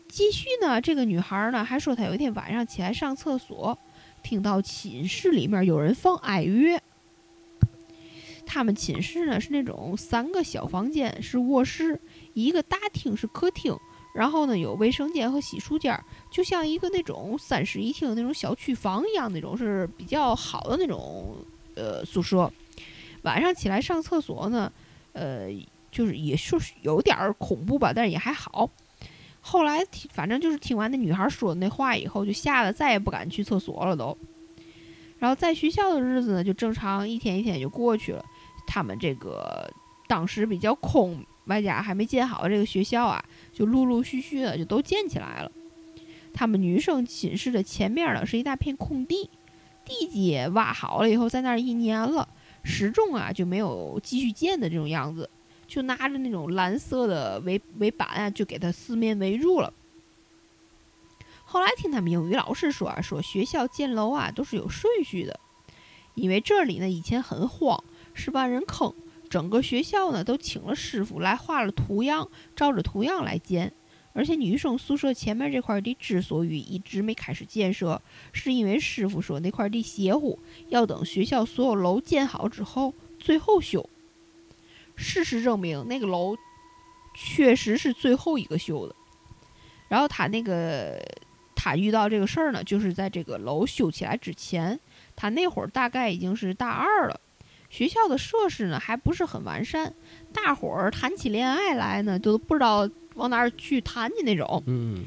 [0.09, 3.79] 继续呢，这个女孩呢还说，她有一天晚上起来上厕所，
[4.21, 6.83] 听到寝室里面有人放哀乐。
[8.45, 12.01] 他们寝室呢是那种三个小房间，是卧室，
[12.33, 13.77] 一个大厅是客厅，
[14.13, 15.97] 然后呢有卫生间和洗漱间，
[16.33, 21.37] 就像一个那种三室一厅那种小区房一样，那种是比较好的那种
[21.77, 22.53] 呃宿舍。
[23.23, 24.71] 晚上起来上厕所呢，
[25.13, 25.49] 呃，
[25.95, 28.69] 就是也是有点儿恐怖吧，但是也还好。
[29.41, 29.81] 后来
[30.11, 34.17] 反正就是听完那女孩说的那话以后，就吓得再也不敢去厕所了都。
[35.19, 38.25] 然后在学校的日子呢，就正常一天一天就过去了。
[38.67, 39.71] 他们这个
[40.09, 45.53] 当时比较空，外加还没建好这个学校啊，就陆陆续续的就都建起来了。
[46.33, 49.31] 他们女生寝室的前面呢是一大片空地，
[49.85, 52.29] 地基挖好了以后，在那儿一年了，
[52.65, 55.29] 始终啊就没有继续建的这种样子，
[55.67, 59.73] 就拿着那种蓝色的围围板啊，就给它四面围住了。
[61.45, 65.39] 后来听他们英语老师说啊，说学校建楼啊都是有顺序的，
[66.15, 68.93] 因为这里呢以前很荒，是万人坑，
[69.29, 73.73] 整个学校呢都请了师傅来画了图样，照着图样来建。
[74.15, 78.01] 而且女生宿舍前面这块地之所以一直没开始建设，
[78.33, 83.89] 是因为师傅说那块地邪乎，要等学校所有楼建好之后最后修。
[84.97, 86.37] 事实证明，那个楼
[87.15, 88.95] 确实是最后一个修的。
[89.89, 91.01] 然后他那个
[91.55, 94.79] 他遇到这个事儿呢，就是在这个楼修起来之前，
[95.15, 97.21] 他那会儿大概已经是大二了，
[97.71, 99.95] 学校的设施呢还不是很完善，
[100.33, 102.89] 大伙儿谈起恋爱来呢都不知道。
[103.15, 104.61] 往哪儿去谈去那种？
[104.67, 105.05] 嗯，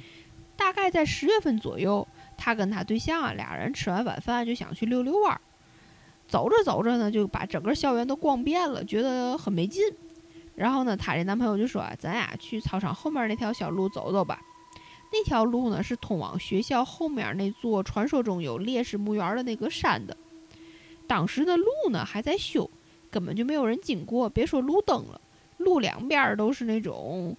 [0.56, 5.42] 大概在十月份左右，他跟他对象啊，俩人吃完晚饭就想去溜溜弯儿。
[6.28, 9.84] 走着走着呢，就把整个校园都逛遍了，觉得很没劲。
[10.56, 14.42] 然后呢，她这男朋友就说：“咱俩去操场后面那条小路走走吧。”
[15.12, 20.16] 那条路呢，是通往学校后面那座传说中有烈士墓园的那个山的。
[21.08, 22.70] 当时的路呢还在修，
[23.10, 25.22] 根本就没有人经过，别说路灯了，
[25.58, 27.36] 路两边都是那种。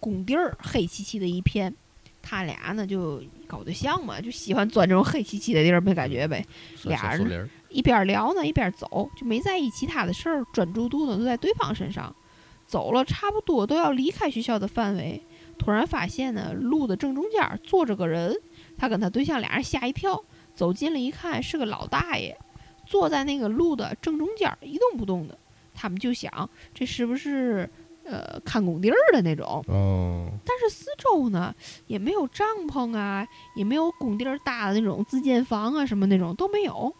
[0.00, 1.72] 工地儿黑漆漆的一片，
[2.20, 6.44] 他俩呢就搞对象嘛，就喜欢钻这种黑漆漆的地儿，没感觉呗。
[6.82, 12.14] 俩人一边聊呢一边走，就没在意其他的事儿，专注度呢都在对方身上。
[12.66, 15.22] 走了差不多都要离开学校的范围，
[15.58, 18.34] 突然发现呢路的正中间坐着个人，
[18.78, 20.22] 他跟他对象俩人吓一跳，
[20.54, 22.38] 走近了一看是个老大爷，
[22.86, 25.36] 坐在那个路的正中间一动不动的。
[25.74, 27.68] 他们就想这是不是？
[28.04, 29.62] 呃，看工地儿的那种，
[30.44, 31.54] 但是四周呢
[31.86, 36.92] 也没有帐篷啊，也没有工地儿搭的那种自建房啊，什么那种都没有。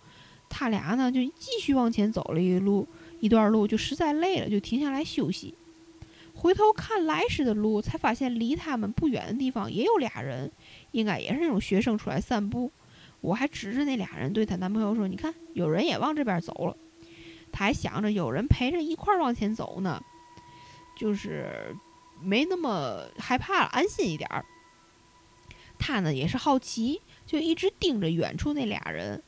[0.54, 2.86] 他俩呢就继续往前走了一路
[3.20, 5.54] 一段路，就实在累了，就停下来休息。
[6.34, 10.52] 回头看来时的路，才发现离他们不远的地方也有俩人，
[10.90, 12.70] 应该也是那种学生出来散步。
[13.22, 16.76] 我还指着那俩人对她男朋友说：“你看，有人也往这边走了。”
[17.50, 20.02] 他还想着有人陪着一块儿往前走呢。
[20.96, 21.74] 就是
[22.20, 24.44] 没那么害怕了，安心一点儿。
[25.78, 29.22] 他呢也是好奇，就一直盯着远处那俩人。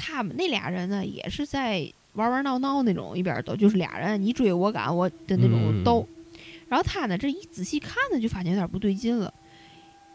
[0.00, 6.08] 他们那俩人呢也是在玩玩闹闹那种，一边斗，就是俩人你追我赶我的那种斗。
[6.68, 9.32] 然后他呢这一仔细看呢，就发现有点不对劲了，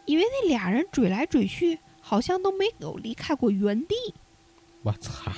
[0.04, 3.94] 因为那俩人追来追去，好像都没有离开过原地。
[4.82, 5.30] 我操！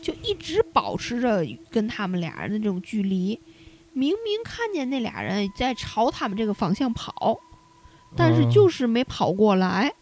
[0.00, 3.40] 就一直保持着跟他们俩人的这种距离。
[3.92, 7.40] 明明看见那俩人在朝他们这个方向跑，
[8.14, 9.92] 但是就是没跑过来。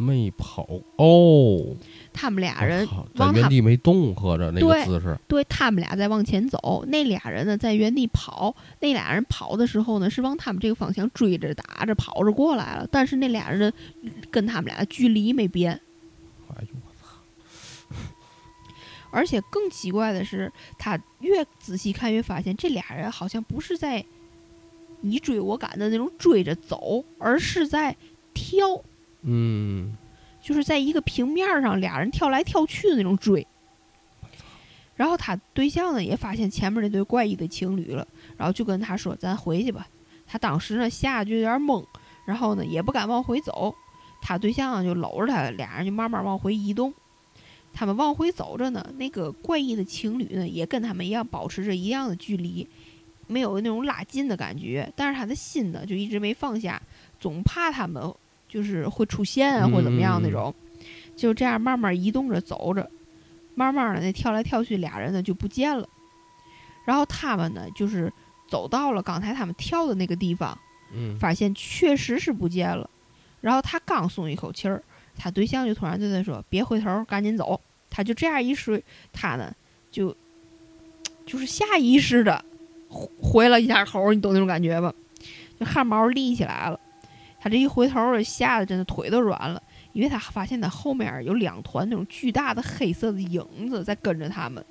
[0.00, 1.76] 没跑哦。
[2.12, 5.16] 他们俩人在原地没动，合着那个姿势。
[5.28, 8.54] 对他们俩在往前走，那俩人呢在原地跑。
[8.80, 12.88] 那俩人跑的时候呢，是往他们这个方向追着打着跑着过来了。
[12.90, 13.72] 但是那俩人
[14.30, 15.80] 跟他们俩的距离没变。
[19.12, 24.04] 而且更奇怪的是，他越仔细看越发现，这俩人好像不是在
[25.00, 27.96] 你追我赶的那种追着走，而是在
[28.32, 28.82] 跳。
[29.22, 29.96] 嗯，
[30.42, 33.46] 就是在一个平面上，俩人跳来跳去的那种追。
[34.96, 38.06] 然后他对象呢也发现前面那对怪异的情侣了，
[38.36, 39.86] 然后就跟他说：“咱回去吧。”
[40.26, 41.84] 他当时呢吓得就有点懵，
[42.26, 43.74] 然后呢也不敢往回走。
[44.20, 46.92] 他对象就搂着他，俩人就慢慢往回移动。
[47.72, 52.68] 他们往回走着呢，那个怪异的情侣呢，也跟他们一样保持着一样的距离，
[53.26, 54.92] 没有那种拉近的感觉。
[54.94, 56.82] 但是他的心呢，就一直没放下，
[57.18, 58.02] 总怕他们
[58.50, 60.54] 就是会出现啊，或怎么样那种。
[61.16, 62.90] 就这样慢慢移动着走着，
[63.54, 65.88] 慢慢的那跳来跳去俩人呢就不见了。
[66.84, 68.12] 然后他们呢，就是
[68.48, 70.58] 走到了刚才他们跳的那个地方，
[71.18, 72.90] 发现确实是不见了。
[73.40, 74.82] 然后他刚松一口气儿。
[75.22, 78.80] 他对象就突然对他说：“别回头，赶紧走。”他就这样一说，
[79.12, 79.54] 他呢
[79.90, 80.16] 就
[81.26, 82.42] 就是下意识的
[82.88, 84.94] 回了一下头，你懂那种感觉吧？
[85.58, 86.80] 就汗毛立起来了。
[87.40, 89.62] 他这一回头，吓得真的腿都软了，
[89.92, 94.62] 因为他发现他后面有两团那种巨大的黑色的影子在跟着他们。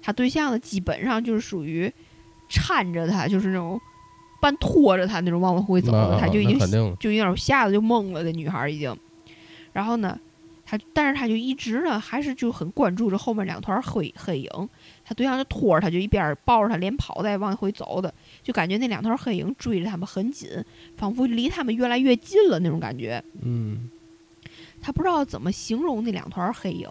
[0.00, 1.92] 他对象呢，基本上就是属于
[2.48, 3.78] 搀着他，就是那种
[4.40, 6.58] 半拖着他那种往回走的，他就已经
[6.98, 8.96] 就有点吓得就懵了，这女孩儿已经。
[9.72, 10.18] 然后呢，
[10.66, 14.68] 他但是他就一直呢还是就很关注着后面两团黑黑影，
[15.04, 18.12] 他对象就拖着他，就一边儿抱着他，连跑带往回走的，
[18.42, 20.50] 就感觉那两团黑影追着他们很紧，
[20.96, 23.22] 仿佛离他们越来越近了那种感觉。
[23.40, 23.88] 嗯
[24.82, 26.88] 他不知道怎么形容那两团黑影，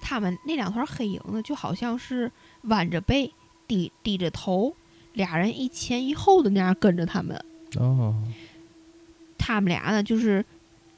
[0.00, 2.30] 他们那两团黑影呢，就好像是
[2.62, 3.32] 弯着背、
[3.66, 4.74] 低低着头，
[5.12, 7.38] 俩人一前一后的那样跟着他们。
[7.76, 8.14] 哦
[9.38, 10.44] 他们俩呢，就是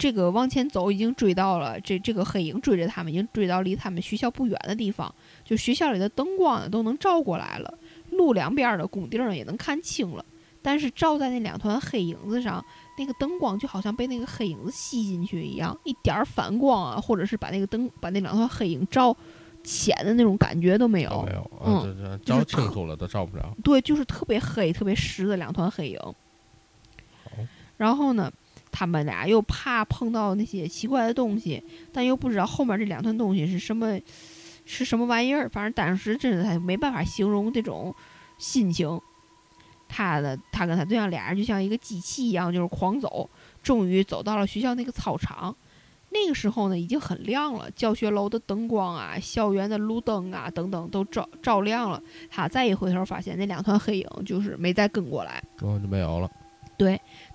[0.01, 5.15] 这个往前走，已经追到了这这个黑影追着他们，已经追到离他们学校不远的地方。
[5.45, 7.79] 就学校里的灯光呢都能照过来了，
[8.13, 10.25] 路两边的工地儿也能看清了。
[10.63, 12.65] 但是照在那两团黑影子上，
[12.97, 19.15] 那个灯光就好像被那个黑影子吸进去一样，一点儿反光啊，或者是把那个灯把那两团黑影照
[19.63, 21.23] 浅的那种感觉都没有。
[21.27, 23.55] 没有，啊嗯照清楚了都照不着。
[23.63, 25.99] 对，就是特别黑、特别实的两团黑影。
[27.77, 28.31] 然后呢，
[28.73, 31.63] 他们俩又怕碰到那些奇怪的东西，
[31.93, 33.99] 但又不知道后面这两团东西是什么，
[34.65, 35.49] 是什么玩意儿。
[35.49, 37.95] 反正当时真的他没办法形容这种
[38.39, 39.01] 心情。
[39.93, 43.29] 他的他跟他对象俩人就像一个机器一样，就是狂走，
[43.61, 45.53] 终于走到了学校那个操场。
[46.13, 52.01] 那个时候呢，已经很亮了，教学楼的灯光啊，校园的路灯啊，等等都照照亮了。
[52.29, 55.43] 他再一回头，发现那两团黑影就是没再跟过来。
[55.61, 56.31] 哦，就没有了。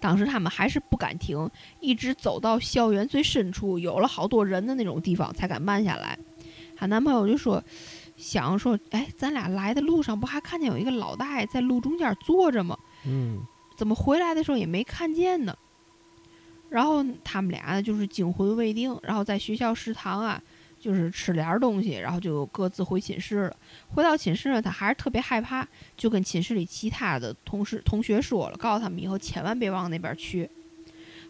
[0.06, 1.50] 当时他们还是不敢停，
[1.80, 6.16] 一直走到校园最深处，有了好多人的那种地方才敢慢下来。
[6.78, 7.64] 她男朋友就说，
[8.16, 12.78] 想说，哎，咱俩来的路上不还看见有一个老大爷在路中间坐着吗？
[13.04, 13.42] 嗯
[13.76, 15.58] 怎么回来的时候也没看见呢？
[16.70, 20.40] 然后他们俩呢就是惊魂未定，然后在学校食堂啊，
[20.86, 23.58] 就是吃点儿东西，然后就各自回寝室了。
[23.90, 25.68] 回到寝室呢，她还是特别害怕，
[25.98, 30.48] 就跟寝室里其他的同事同学说了，告诉他们以后千万别往那边去。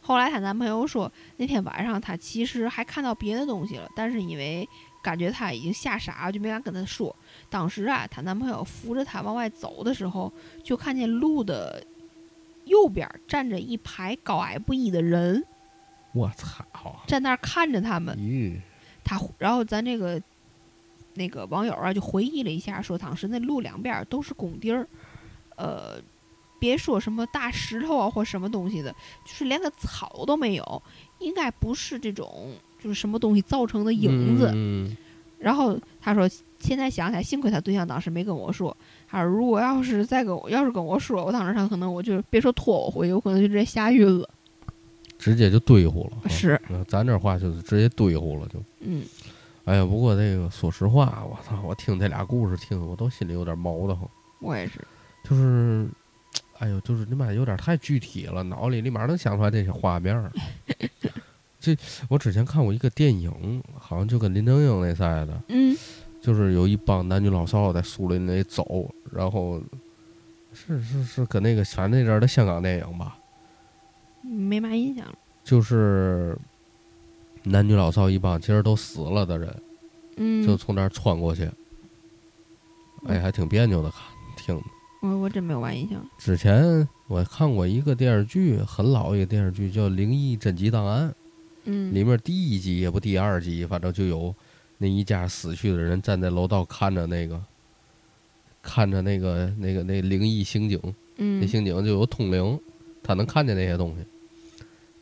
[0.01, 4.68] 后来她男朋友说，那天晚上她其实还看到别的东西了，但是因为
[5.01, 7.16] 感觉她已经吓傻了，就没敢跟她说。
[7.49, 10.30] 当时啊，她男朋友扶着她往外走的时候，
[10.62, 11.82] 就看见路的
[12.66, 15.45] 右边站着一排高矮不一的人，
[16.12, 16.66] 我操！
[17.08, 18.18] 站那儿看着他们。
[18.18, 18.60] 咦，
[19.06, 20.22] 他然后咱这个
[21.14, 24.86] 那个网友啊就回忆了一下，说当时那路两边都是工地儿，
[25.56, 26.01] 呃，
[26.60, 28.91] 别说什么大石头啊或什么东西的，
[29.24, 30.84] 就是连个草都没有，
[31.20, 34.51] 应该不是这种就是什么东西造成的影子。
[34.53, 34.97] 嗯
[35.38, 36.28] 然后他说，
[36.60, 38.76] 现在想起来，幸亏他对象当时没跟我说。
[39.08, 44.28] 他说，如果要是再跟我，要是跟我说，我当时他可能我就别说拖我回去，我可能就直接吓晕了。
[45.18, 46.30] 直接就堆乎了。
[46.30, 48.61] 是，嗯咱这话就是直接堆乎了就。
[48.82, 49.03] 嗯，
[49.66, 54.09] 哎呀，不过这个说实话，我操，我听这俩故事听得我都心里有点毛的慌。
[54.41, 54.80] 我也是。
[55.24, 55.88] 就是，
[56.59, 60.32] 哎呦，就是你妈有点太具体了，脑里立马能想出来这些画面。
[61.59, 61.76] 这
[62.09, 65.76] 我之前看过一个电影，好像就跟林正英那赛的，嗯，
[66.22, 69.59] 就是有一帮男女老少在树林里走，然后
[70.53, 73.18] 是是是跟那个反正那阵儿的香港电影吧，
[74.26, 75.16] 没嘛印象了。
[75.44, 76.38] 就是
[77.44, 79.62] 男女老少一帮其实都死了的人，
[80.18, 81.50] 嗯，就从那儿穿过去，
[83.06, 84.00] 哎，还挺别扭的看
[84.36, 84.64] 听的。
[85.02, 86.04] 我我真没有嘛印象。
[86.18, 91.10] 之前我看过一个电视剧，很老一个电视剧，叫《灵异侦缉档案》，
[91.66, 94.34] 嗯，里面第一集也不第二集，反正就有
[94.80, 97.40] 那一家死去的人站在楼道看着那个，
[98.64, 100.82] 看着那个那个那灵异刑警，
[101.18, 102.60] 嗯那刑警就有通灵，
[103.04, 104.04] 他能看见那些东西，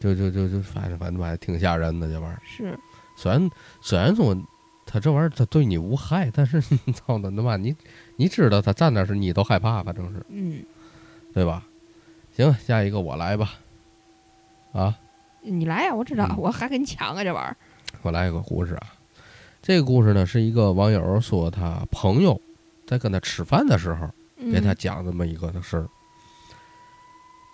[0.04, 2.42] 就就就就反正反正还挺吓人的这玩意儿。
[2.44, 2.78] 是，
[3.16, 3.50] 虽然
[3.82, 4.36] 虽然说
[4.86, 7.74] 他这玩意儿他对你无害，但是你操的他妈你
[8.18, 10.62] 你知道他站那时你都害怕，反正是嗯，
[11.34, 11.64] 对吧？
[12.36, 13.54] 行，下一个我来吧。
[14.74, 14.94] 啊，
[15.42, 17.56] 你来呀，我知道，嗯我还跟你抢啊，这玩意儿。
[18.02, 18.88] 我来一个故事啊。
[19.62, 22.42] 这个故事呢，是一个网友说他朋友
[22.86, 24.10] 在跟他吃饭的时候
[24.52, 25.88] 给他嗯讲这么一个的事儿。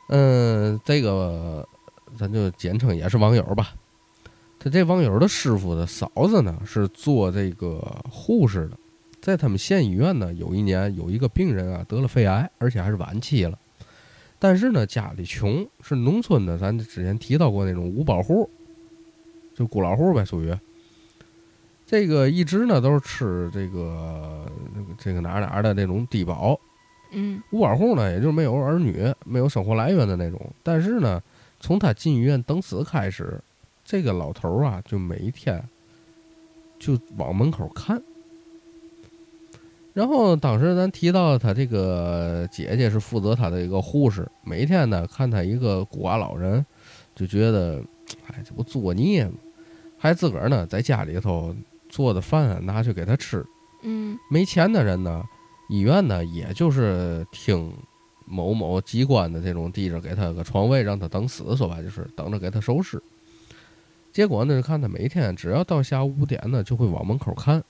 [0.07, 1.67] 嗯，这个
[2.17, 3.73] 咱就简称也是网友吧。
[4.57, 7.79] 他这网友的师傅的嫂子呢，是做这个
[8.09, 8.77] 护士的，
[9.21, 13.57] 在他们县医院呢，有一年有一个病人啊得了肺癌，而且还是晚期了。
[14.37, 18.49] 但是呢，家里穷，是农村的，咱之前提到过那种五保户，
[19.55, 20.53] 就孤老户呗，属于。
[21.85, 24.45] 这个一直呢都是吃这个
[24.75, 26.59] 那个这个哪儿哪儿的那种低保，
[27.11, 30.39] 嗯五保户呢，也就是没有儿女、没有生活来源的那种。
[30.61, 31.21] 但是呢，
[31.59, 33.41] 从他进医院等死开始，
[33.83, 35.63] 这个老头儿啊，就每一天
[36.79, 38.01] 就往门口看。
[39.93, 46.65] 然后当时咱提到他这个姐姐是负责他的一个护士，每天呢看他一个孤寡老人，
[47.15, 47.83] 就觉得，
[48.27, 49.33] 哎，这不作孽吗？
[49.97, 51.53] 还自个儿呢在家里头
[51.89, 53.45] 做的饭啊拿去给他吃。
[53.81, 55.21] 嗯没钱的人呢，
[55.67, 57.73] 医院呢也就是听
[58.29, 63.01] 某某机关的这种地址给他个床位，让他等死，说白就是等着给他收尸。
[64.13, 67.63] 结果呢，就看他每天只要到下午五点呢，就会往门口看，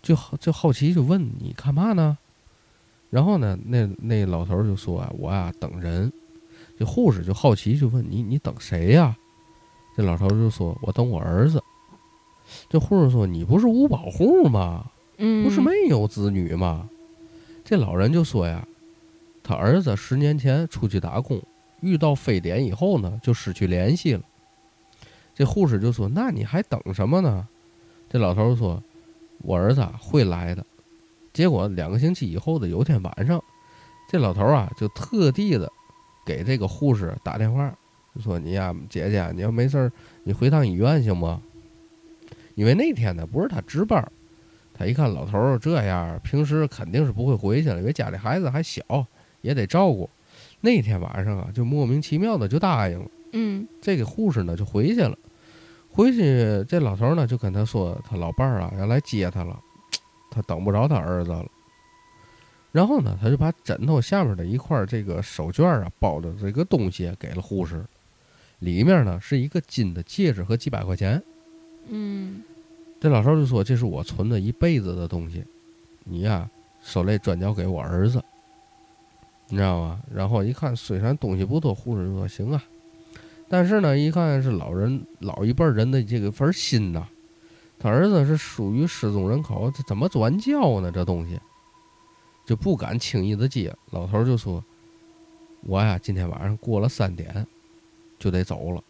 [0.00, 2.16] 就好就好奇就问你干嘛呢？
[3.10, 6.12] 然后呢，那那老头儿就说啊，我啊等人。
[6.78, 9.16] 这护士就好奇就问你，你等谁呀？
[9.96, 11.60] 这老头儿就说，我等我儿子。
[12.68, 14.86] 这护士说，你不是五保户吗？
[15.16, 16.88] 嗯，不是没有子女吗？
[17.64, 18.66] 这老人就说呀，
[19.48, 21.42] 他儿子十年前出去打工，
[21.80, 24.20] 遇到非典以后呢，就失去联系了。
[25.34, 27.48] 这护士就说：“那你还等什么呢？”
[28.10, 28.82] 这老头说
[29.40, 30.62] ：“我儿子会来的。”
[31.32, 33.42] 结果两个星期以后的有天晚上，
[34.10, 35.66] 这老头啊就特地的
[36.26, 37.74] 给这个护士打电话，
[38.14, 39.90] 就说：“你呀，姐姐，你要没事儿，
[40.24, 41.40] 你回趟医院行不？
[42.54, 44.06] 因为那天呢不是他值班，
[44.74, 48.82] 他一看老头这样，平时肯定是不会回去了，因为家里孩子还小，
[49.40, 50.08] 也得照顾。
[50.60, 53.10] 那天晚上啊，就莫名其妙的就答应了。
[53.32, 55.16] 嗯这个护士呢就回去了，
[55.90, 59.58] 回去这老头儿呢就跟他说，他老伴儿啊要来接他了，
[60.30, 61.46] 他等不着他儿子了。
[62.72, 67.84] 然后呢，他就把枕头下面的一块这个手绢啊包的这个东西给了护士，
[68.58, 71.22] 里面呢是一个金的戒指和几百块钱。
[71.88, 72.42] 嗯
[73.00, 75.44] 这老头儿就说：“这是我存的一辈子的东西，
[76.04, 76.48] 你呀
[76.82, 78.22] 手累转交给我儿子，
[79.48, 82.62] 你知道吗？”然后一看，虽然东西不多，护士说：“行啊。”
[83.48, 87.08] 但是呢，一看是老人老一辈人的这个份心呐，
[87.78, 90.92] 他儿子是属于失踪人口，这怎么转交呢？
[90.92, 91.40] 这东西
[92.46, 93.74] 就不敢轻易的接。
[93.90, 94.62] 老头就说
[95.64, 97.46] ：“我呀，今天晚上过了三点
[98.18, 98.82] 就得走了，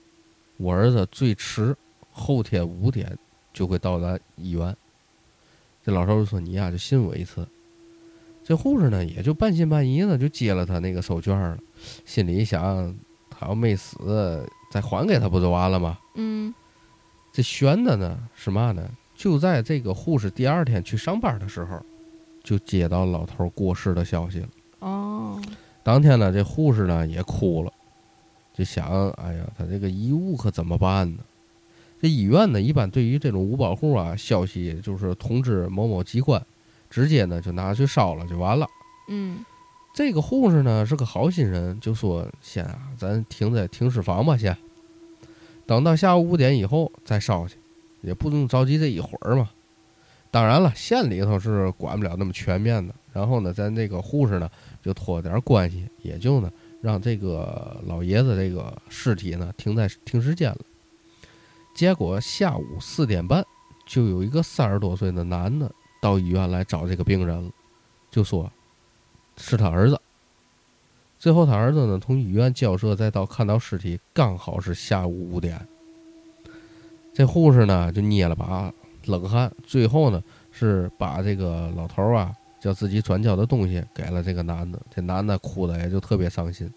[0.57, 1.77] 我儿子最迟
[2.11, 3.17] 后天五点。”
[3.51, 4.77] 就会到达医院。
[5.83, 7.45] 这老头就说：“你呀，就信我一次。”
[8.49, 11.59] 这护士呢，也就半信半疑的就接了他那个手绢了，
[12.07, 12.97] 心里想：
[13.29, 15.99] 他要没死，再还给他不就完了吗？
[16.15, 16.55] 嗯
[17.31, 18.89] 这悬的呢是嘛呢？
[19.15, 21.79] 就在这个护士第二天去上班的时候，
[22.43, 24.49] 就接到老头过世的消息了。
[24.79, 25.39] 哦
[25.83, 27.71] 当天呢，这护士呢也哭了，
[28.55, 31.19] 就想：哎呀，他这个遗物可怎么办呢？
[32.01, 36.43] 这医院呢，一般对于这种五保户啊，消息就是通知某某机关，
[36.91, 38.66] 直接呢就拿去烧了就完了。
[39.09, 39.45] 嗯
[39.95, 44.57] 这个护士呢是个好心人，就说先啊，咱停在停尸房吧，先，
[45.66, 47.57] 等到下午五点以后再烧去，
[48.03, 49.51] 也不用着急这一会儿嘛。
[50.30, 52.95] 当然了，县里头是管不了那么全面的。
[53.12, 54.49] 然后呢，咱这个护士呢
[54.82, 60.59] 就托点关系，也就呢让这个老爷子这个尸体呢停在停尸间了。
[61.74, 63.45] 结果下午四点半，
[63.86, 67.51] 就有一个三十多岁的男的到医院来找这个病人了，
[68.11, 68.51] 就说
[69.37, 70.01] 是他儿子。
[71.19, 75.61] 最后他儿子呢从医院交涉再到看到尸体，刚好是下午五点。
[77.13, 78.73] 这护士呢就捏了把
[79.07, 80.23] 冷汗，最后呢
[80.53, 86.71] 是把这个老头啊叫自己转交的东西给了这个男的，这男的哭的也就特别伤心。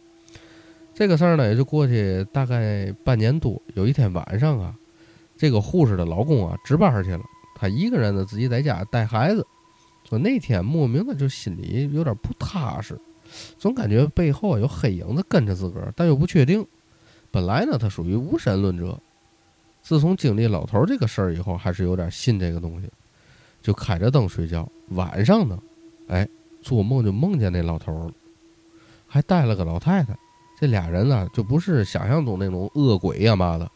[0.94, 4.76] 这个事儿呢也就过去大概半年多，有一天晚上啊。
[5.38, 7.24] 这个护士的老公啊，值班去了，
[7.62, 9.46] 他一个人呢，自己在家带孩子。
[10.10, 13.00] 说那天莫名的就心里有点不踏实，
[13.60, 16.66] 总感觉背后有黑影子跟着自个儿，但又不确定。
[17.30, 19.00] 本来呢，他属于无神论者，
[19.84, 22.90] 自从经历老头这个事儿以后，还是有点信这个东西，
[23.62, 24.68] 就开着灯睡觉。
[24.90, 25.58] 晚上呢，
[26.08, 26.28] 哎，
[26.64, 28.12] 做梦就梦见那老头了，
[29.08, 30.18] 还带了个老太太。
[30.60, 33.70] 这俩人呢，就不是想象中那种恶鬼呀嘛的。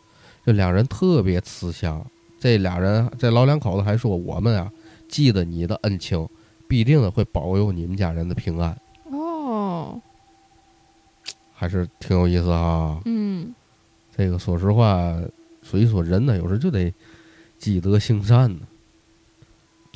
[0.43, 2.05] 这两人特别慈祥，
[2.39, 4.71] 这俩人这老两口子还说：“我们啊，
[5.07, 6.27] 记得你的恩情，
[6.67, 8.77] 必定的会保佑你们家人的平安。
[9.11, 9.99] 哦，”
[11.53, 13.01] 还是挺有意思啊。
[13.05, 13.53] 嗯
[14.15, 15.13] 这个说实话，
[15.61, 16.93] 所以说人呢，有时就得
[17.57, 18.59] 积德行善呢。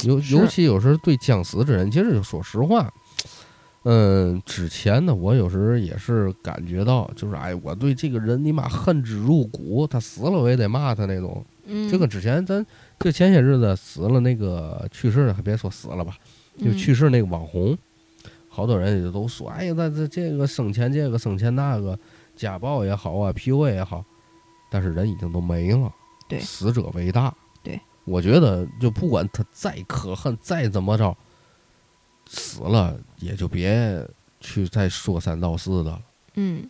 [0.03, 2.91] 尤尤其有时对将死之人，其实就说实话，
[3.83, 11.45] 嗯，之前呢，我有时也是感觉到，就是哎，我对这个人你妈恨之入骨，他死了我也得骂他那种。
[11.69, 12.65] 嗯，就跟之前咱
[12.99, 16.17] 就前些日子死了那个去世的，还别说死了吧，
[16.57, 16.77] 就嗯。
[16.77, 17.77] 去世那个网红，
[18.49, 21.97] 好多人也就都说，哎呀，那这这个生前这个生前那个
[22.35, 24.03] 家暴也好啊，PUA 也好，
[24.71, 25.93] 但是人已经都没了，
[26.27, 31.15] 对死者为大，对，我觉得就不管他再可恨再怎么着，
[32.27, 34.05] 死了也就别
[34.39, 36.01] 去再说三道四的了，
[36.35, 36.63] 嗯，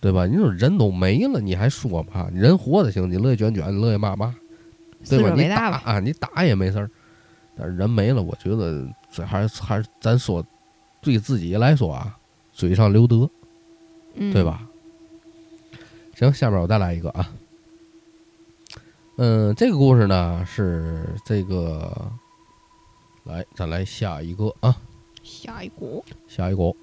[0.00, 0.26] 对吧？
[0.26, 2.28] 你说人都没了，你还说嘛？
[2.32, 4.34] 人活着行，你乐意卷卷，乐意骂骂，
[5.08, 5.34] 对吧？
[5.34, 6.90] 你打啊，你打也没事儿。
[7.56, 10.44] 但是人没了，我觉得这还是还是咱说，
[11.00, 12.18] 对自己来说啊，
[12.52, 13.28] 嘴上留德，
[14.14, 14.66] 对吧？
[16.14, 17.30] 行，下面我再来一个啊。
[19.18, 22.10] 嗯，这个故事呢是这个，
[23.24, 24.74] 来，再来下一个啊。
[25.22, 26.74] 下一个，下一个，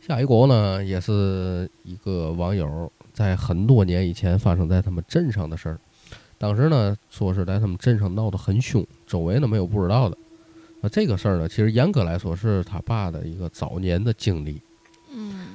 [0.00, 5.78] 下一个呢，也是一个网友在很多年以前发生在他们镇上的事儿。
[6.38, 10.16] 当时呢，说是在他们镇上闹得很凶，周围呢没有不知道的。
[10.80, 14.60] 那这个事儿呢，其实严格来说是他爸的一个早年的经历。
[15.10, 15.46] 嗯，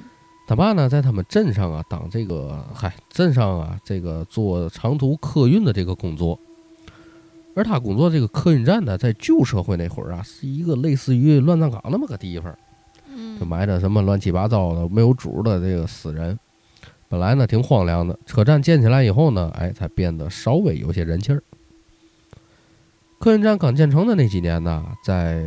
[0.48, 6.38] 他爸呢在他们镇上啊当这个嗨镇上啊这个做长途客运的这个工作，
[7.54, 12.56] 而他工作这个客运站呢，在旧社会那会儿啊，是一个类似于乱葬岗那么个地方，
[13.38, 16.36] 就埋着什么乱七八糟的没有主的这个死人。
[17.10, 21.42] 本来呢挺荒凉的，车站建起来以后呢，哎，才变得稍微有些人气儿。
[23.18, 25.44] 客运站刚建成的那几年呢，在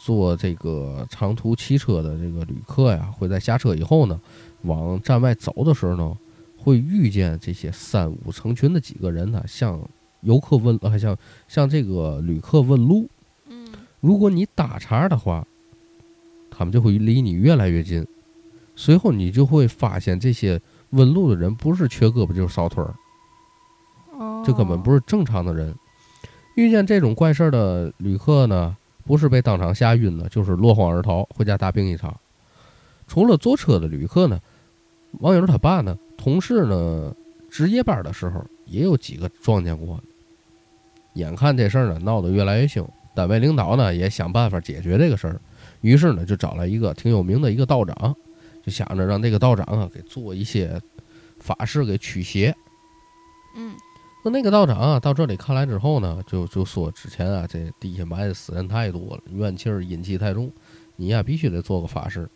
[0.00, 4.18] 坐这个长途汽车的这个旅客呀，会在下车以后呢，
[4.62, 6.16] 往站外走的时候呢，
[6.56, 9.78] 会遇见这些三五成群的几个人呢，向
[10.22, 11.14] 游客问，还向
[11.46, 13.06] 向这个旅客问路。
[13.48, 13.68] 嗯，
[14.00, 15.46] 如果你打岔的话，
[16.50, 18.06] 他们就会离你越来越近，
[18.74, 20.58] 随后你就会发现这些。
[20.92, 22.94] 问路的人不是缺胳膊就是少腿儿，
[24.44, 25.74] 这根本不是正常的人。
[26.54, 32.14] 遇见这种怪事儿的旅客呢，不是被当场吓晕了，就是落荒而逃，回家大病一场。
[33.06, 34.38] 除了坐车的旅客呢，
[35.20, 37.14] 网友他爸呢，同事呢，
[37.50, 39.98] 值夜班的时候也有几个撞见过。
[41.14, 45.40] 眼看这事儿呢闹得越来越凶，单位领导呢也想办法解决这个事儿，
[45.80, 48.14] 于是呢就找来一个挺有名的一个道长。
[48.62, 50.80] 就想着让那个道长啊给做一些
[51.38, 52.54] 法事给驱邪。
[53.56, 53.74] 嗯，
[54.24, 60.50] 那那个道长啊到这里看来之后呢，就就说之前啊这地下埋的死人太多了，怨气儿阴气太重，
[60.96, 62.30] 你呀必须得做个法事。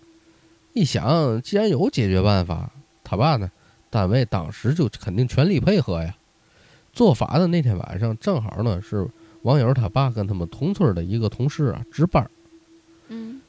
[0.73, 2.71] 一想，既然有解决办法，
[3.03, 3.51] 他爸呢
[3.89, 6.15] 单位当时就肯定全力配合呀。
[6.93, 9.09] 做法的那天晚上正好呢是
[9.43, 12.29] 网友他爸跟他们同村的一个同事啊值班。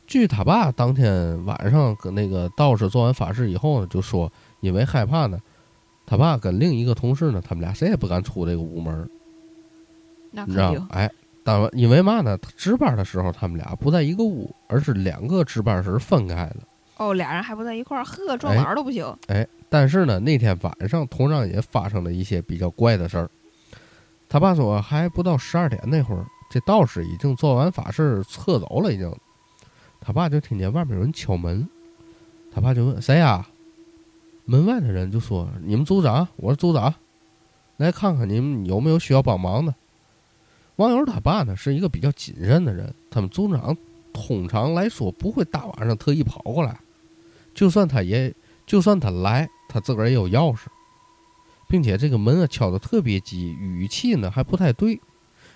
[0.07, 0.09] 嗯。
[0.09, 4.31] 据他爸当天晚上跟那个道士做完法事以后呢，就说
[4.61, 5.37] 因为害怕呢，
[6.05, 9.09] 他爸跟另一个同事呢，他们俩谁也不敢出这个屋门。
[10.31, 10.73] 你知道？
[10.91, 11.11] 哎，
[11.43, 12.37] 当因为嘛呢？
[12.55, 16.57] 值班的时候他们俩不在一个屋，而是两个值班室分开的。
[16.97, 19.05] 哦，俩人还不在一块儿，呵，撞哪儿都不行。
[19.27, 23.29] 哎，但是呢，那天晚上同样也发生了一些比较怪的事儿。
[24.29, 29.13] 他爸说，还不到十二点那会儿，这道士已经做完法事撤走了，已经。
[30.07, 31.67] 他爸就听见外面有人敲门，
[32.49, 33.45] 他爸就问谁呀？
[34.45, 36.95] 门外的人就说：“你们组长，我是组长，
[37.75, 39.75] 来看看你们有没有需要帮忙的。”
[40.77, 43.75] 网友他爸呢是一个比较谨慎的人，他们组长
[44.13, 46.79] 通常来说不会大晚上特意跑过来，
[47.53, 48.33] 就算他也
[48.65, 50.67] 就算他来，他自个儿也有钥匙，
[51.67, 55.01] 并且这个门啊敲的特别急，语气呢还不太对，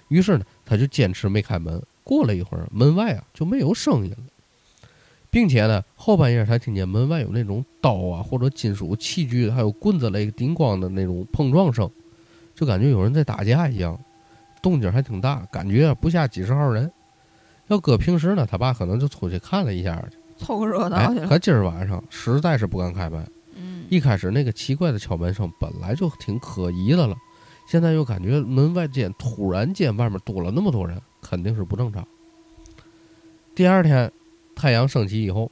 [0.09, 1.81] 于是呢他就坚持没开门。
[2.03, 4.17] 过了一会儿，门外啊就没有声音了。
[5.31, 11.89] 并且呢，后半夜才听见门外有那种刀啊，或者金属器具，还有棍子类叮咣的那种碰撞声，
[12.53, 13.97] 就感觉有人在打架一样，
[14.61, 16.91] 动静还挺大，感觉不下几十号人。
[17.67, 23.25] 要搁平时呢，他爸可能就出去看了一下去，凑个热闹去可今儿晚上实在是不敢开门。
[23.55, 27.15] 嗯，一开始那个奇怪的敲门声本来就挺可疑的了，
[27.65, 32.05] 现在又感觉门外间突然间外面多了那么多人，肯定是不正常。
[33.55, 34.11] 第二天。
[34.61, 35.49] 太阳升起以后，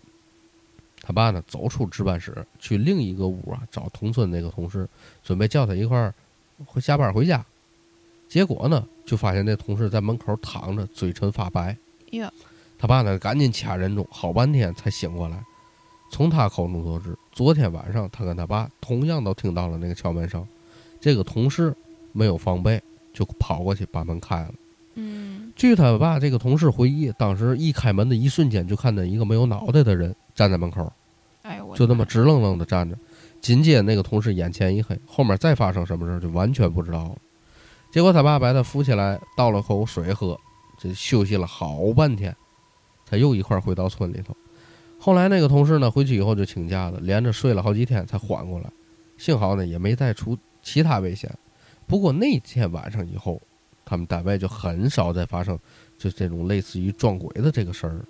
[1.02, 4.88] 他爸呢走出值班室，去另一个屋啊找同村那个同事，
[5.24, 6.14] 准备叫他一块儿
[6.80, 7.44] 下班回家。
[8.28, 11.76] 结果呢，就发现那同事在门口躺着，嘴唇发白。
[12.12, 12.32] 呀！
[12.78, 15.44] 他爸呢赶紧掐人中，好半天才醒过来。
[16.12, 20.48] 从他口中得知，昨天晚上他跟他爸同样都听到了那个敲门声。
[21.02, 21.76] 这个同事
[22.12, 22.80] 没有防备，
[23.12, 24.54] 就跑过去把门开了。
[24.94, 30.90] 嗯，据他爸这个同事回忆，当时一开门的一瞬间，就看见一个没有脑袋的人站在门口，
[31.42, 32.98] 哎我就那么直愣愣的站着。
[33.42, 37.18] 紧接着，那个同事眼前一黑，后面再发生什么事就完全不知道了。
[37.92, 40.40] 结果他爸把他扶起来，倒了口水喝，
[40.80, 42.34] 这休息了好半天，
[43.06, 44.34] 他又一块回到村里头。
[44.98, 48.72] 后来那个同事呢，回去以后就请假了，连着睡了好几天才缓过来，
[49.18, 51.30] 幸好呢也没再出其他危险。
[51.86, 53.42] 不过那天晚上以后。
[53.90, 55.58] 他们单位就很少再发生
[55.98, 58.06] 就这种类似于撞鬼的这个事儿。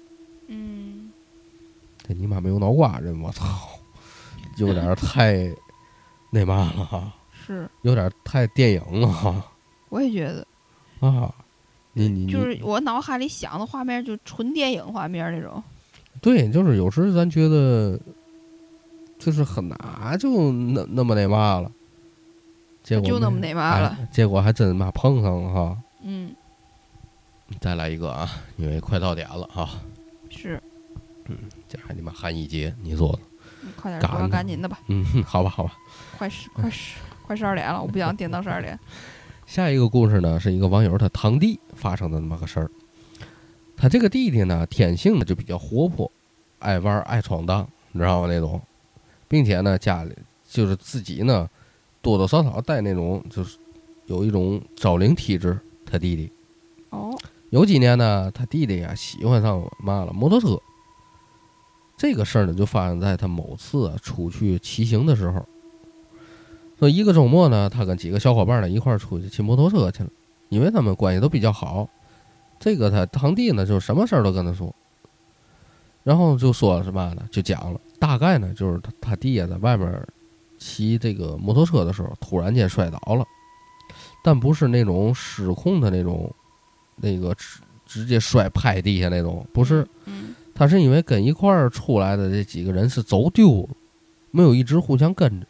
[0.47, 1.09] 嗯。
[2.05, 3.45] 这你妈没有脑瓜人，我操，
[4.57, 5.49] 有点太
[6.31, 9.43] 那嘛了哈，是，有点太电影了哈
[9.89, 10.45] 我也觉得，
[11.07, 11.33] 啊！
[11.93, 15.61] 你你你就是我脑海里想的画面就纯电影画面那种。
[16.21, 17.99] 对，就是有时咱觉得，
[19.17, 21.71] 就是很难就那那么那嘛了，
[22.89, 25.77] 结果就那么那嘛了哎结果还真妈碰上了哈。
[26.01, 26.33] 嗯，
[27.61, 28.27] 再来一个啊，
[28.57, 29.69] 因为快到点了哈，
[30.31, 30.59] 是，
[31.25, 31.37] 嗯
[31.67, 33.19] 这还你妈寒一节，你说的，
[33.75, 35.77] 快点赶说，赶紧的吧，嗯，好吧好吧。
[36.17, 36.95] 快十快十
[37.27, 38.79] 快十二点了，我不想点到十二点。
[39.45, 42.71] 下一个故事呢，是一个网友他堂弟发生的那么个事儿。
[43.77, 46.11] 他这个弟弟呢，天性呢就比较活泼，
[46.57, 48.27] 爱玩儿爱闯荡，你知道吗？
[48.27, 48.59] 那种，
[49.27, 50.15] 并且呢，家里
[50.49, 51.49] 就是自己呢，
[52.01, 53.57] 多多少少带那种就是
[54.05, 55.59] 有一种招灵体质。
[55.85, 56.31] 他弟弟
[56.91, 57.17] 哦，
[57.49, 60.59] 有几年呢，他弟弟呀喜欢上嘛了摩托车。
[61.97, 65.45] 这个事儿呢，就发生在他某次啊出去骑行的时候。
[66.77, 70.09] 说一个周末呢，他跟几个小伙伴呢一块儿出去骑摩托车去了，
[70.47, 71.89] 因为他们关系都比较好。
[72.59, 74.73] 这个他堂弟呢，就什么事儿都跟他说，
[76.03, 77.27] 然后就说什么呢？
[77.31, 80.07] 就讲了，大概呢就是他他弟呀在外边
[80.59, 83.25] 骑这个摩托车的时候，突然间摔倒了，
[84.23, 86.31] 但不是那种失控的那种，
[86.97, 93.69] 那个直直接摔拍地下那种，不是，嗯，他是因为跟一块儿出来的这几个人是走丢了，
[94.29, 95.47] 没有一直互相跟着。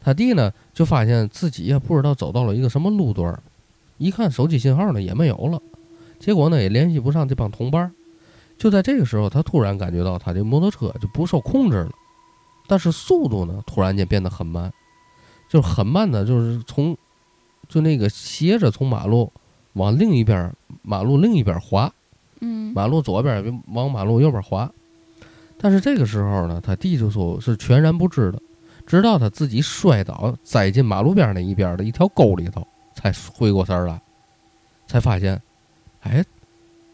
[0.00, 3.40] 他弟呢就发现自己也不知道走到了一个什么路段儿，
[3.98, 5.62] 一看手机信号呢也没有了，
[6.18, 7.92] 结果呢也联系不上这帮同伴儿。
[8.58, 11.90] 就在这个时候，他突然感觉到他这摩托车就不受控制了，
[12.66, 14.72] 但是速度呢突然间变得很慢，
[15.48, 16.96] 就是很慢的，就是从
[17.68, 19.32] 就那个斜着从马路
[19.74, 20.52] 往另一边
[20.82, 21.92] 马路另一边滑，
[22.40, 24.70] 嗯，马路左边儿往马路右边滑。
[25.58, 28.42] 但是这个时候呢，他弟就说是全然不知的，
[28.84, 34.00] 直到他自己摔倒栽进马路边那一边的一条沟里头，才回过神儿来，
[34.86, 35.40] 才发现，
[36.00, 36.24] 哎，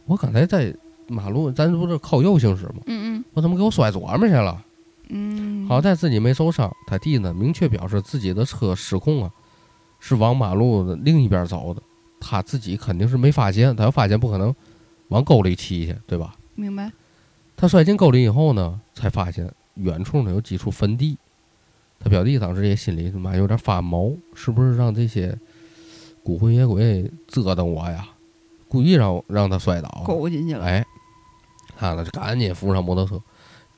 [0.05, 0.75] 我刚才在
[1.07, 2.83] 马路，咱不是靠右行驶吗？
[2.87, 4.63] 嗯我怎么给我摔左面去了？
[5.09, 6.75] 嗯嗯，好在自己没受伤。
[6.87, 9.31] 他弟呢，明确表示自己的车失控啊，
[10.01, 11.83] 是往马路的另一边走的。
[12.21, 14.55] 他自己肯定是没发现，他要发现不可能
[15.09, 16.35] 往沟里骑去，对吧？
[16.55, 16.91] 明白。
[17.57, 21.17] 他摔进沟里以后呢，才发现远处呢有几处坟地。
[22.01, 25.37] 他表弟当时也心里他妈有点发毛，是不是让这些
[26.23, 28.07] 孤魂野鬼折腾我呀？
[28.69, 30.05] 故意让让他摔倒啊。
[30.05, 30.65] 勾进去了。
[30.65, 30.85] 哎，
[31.77, 33.21] 他呢就赶紧扶上摩托车，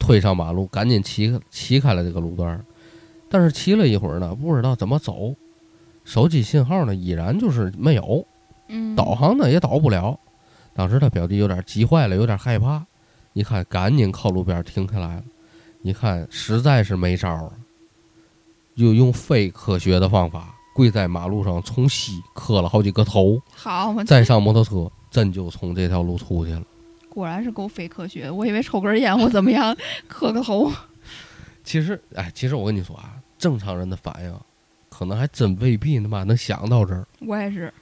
[0.01, 2.65] 推上马路，赶紧骑骑开了这个路段儿。
[3.29, 5.33] 但是骑了一会儿呢，不知道怎么走，
[6.05, 8.27] 手机信号呢依然就是没有，
[8.67, 10.19] 嗯，导航呢也导不了。
[10.75, 12.85] 当时他表弟有点急坏了，有点害怕，
[13.35, 15.23] 一看赶紧靠路边停下来了。
[15.83, 17.53] 一看实在是没招儿了，
[18.75, 26.63] 就用非科学的方法跪在马路上从西磕了好几个头，好嘛，再上摩托车，真就从这条路出去了。
[27.11, 28.31] 果然是够非科学。
[28.31, 29.77] 我以为抽根烟或怎么样，
[30.09, 30.73] 磕个头。
[31.63, 34.35] 其实，哎，其实我跟你说啊，正常人的反应，
[34.89, 37.07] 可能还真未必他妈能想到这儿。
[37.21, 37.73] 我也是，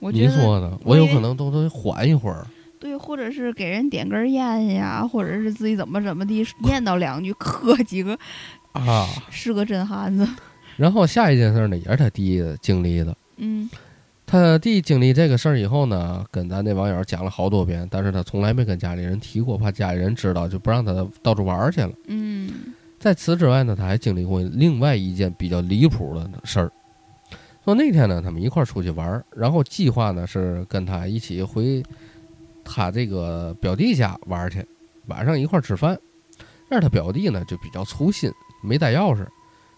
[0.00, 0.76] 我觉你得说呢？
[0.82, 2.44] 我有可能都得缓一会儿。
[2.78, 8.18] 对，或者是给人点根烟呀，或者是自己怎么怎么地 念叨两句，磕几个，
[8.72, 10.26] 啊，是个真汉子。
[10.76, 13.16] 然后下一件事呢，也是他第一经历的。
[13.36, 13.68] 嗯
[14.30, 21.90] 他弟经历这个事儿以后呢，跟咱那网友讲了好多遍，但是他从来没跟家里人提过，怕家里人知道就不让他到处玩去了。
[22.06, 22.48] 嗯
[23.00, 26.70] 在此之外呢，他还经历过另外一件比较离谱的事儿。
[27.64, 31.82] 说那天呢，他们一块儿出去玩，然后计划呢是跟他一起回
[32.64, 34.64] 他这个表弟家玩去，
[35.06, 35.98] 晚上一块儿吃饭。
[36.68, 38.30] 但是他表弟呢就比较粗心，
[38.62, 39.26] 没带钥匙。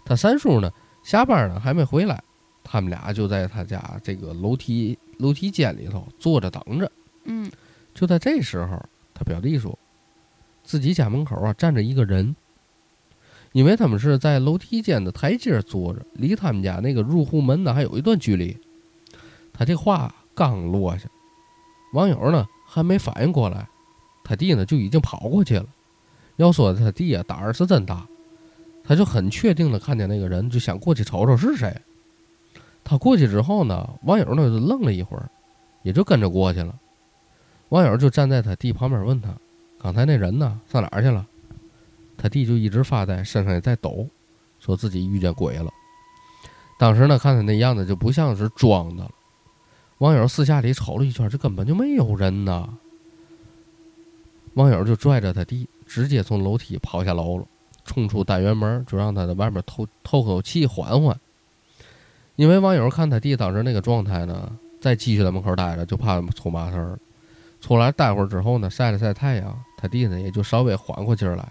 [0.05, 0.71] 他三叔呢
[1.03, 2.23] 下班呢还没回来，
[2.65, 6.91] 他们俩就在他家这个楼梯楼梯间里头坐着等着。
[7.25, 7.51] 嗯
[7.95, 8.83] 就在这时候，
[9.13, 9.79] 他表弟说，
[10.65, 12.35] 自己家门口啊站着一个人，
[13.53, 18.57] 因为他们是在楼梯间的台阶坐着，离他们家那个入户门呢还有一段距离。
[19.53, 21.07] 他这话刚落下，
[21.93, 23.69] 网友呢还没反应过来，
[24.25, 25.67] 他弟呢就已经跑过去了。
[26.37, 28.07] 要说他弟啊胆儿是真大，
[28.83, 31.79] 他就很确定的看见那个人，就想过去瞅瞅是谁。
[32.85, 35.29] 他过去之后呢，网友呢就愣了一会儿，
[35.83, 36.75] 也就跟着过去了。
[37.69, 39.35] 网友就站在他弟旁边问他
[39.81, 40.61] ：“刚才那人呢？
[40.71, 41.27] 上哪儿去了？”
[42.19, 44.07] 他弟就一直发呆，身上也在抖，
[44.61, 45.71] 说自己遇见鬼了。
[46.79, 49.09] 当时呢，看他那样子就不像是装的。
[49.99, 52.69] 网友私下里瞅了一圈，这根本就没有人呐。
[54.55, 57.47] 网友就拽着他弟直接从楼梯跑下楼了，
[57.85, 61.19] 冲出单元门，就让他在外面透透口气，缓缓。
[62.37, 66.99] 因为网友看他弟当时那个状态呢，再继续在门口待着，就怕出麻事儿。
[67.61, 71.47] 出来待会儿之后呢，晒了晒太阳，他弟呢也就稍微缓过劲儿来。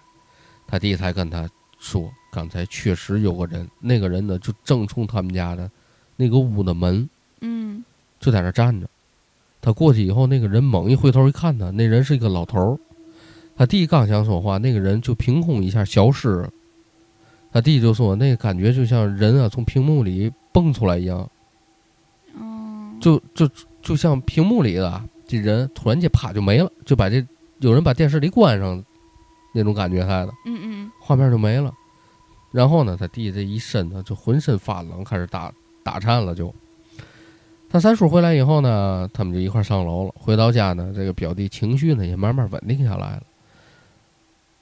[0.67, 5.69] 他弟才跟他说，刚才确实有个人，那个人呢就正冲他们家的
[6.17, 7.09] 那个屋的门，
[7.39, 7.84] 嗯
[8.19, 8.88] 就在那站着。
[9.61, 12.77] 他过去以后，那个人猛一回头一看他，那人是一个老头儿。
[13.55, 16.49] 他弟刚想说话，那个人就凭空一下消失了。
[17.53, 21.30] 他弟就说，那个感觉就像人啊从屏幕里蹦出来一样，
[22.36, 23.49] 哦，就就
[23.82, 27.26] 就像屏幕里的这人突然间啪就没了，就把这
[27.60, 28.84] 有人把电视里关上，
[29.54, 31.74] 那种感觉似的，嗯嗯画面就没了。
[32.52, 35.52] 然后呢，他弟这一身呢就浑身发冷，开始打
[35.84, 36.54] 打颤了就。
[37.70, 40.14] 他三叔回来以后呢，他们就一块儿上楼了。
[40.18, 43.24] 回到家呢，这个表弟情绪呢也慢慢稳定下来了。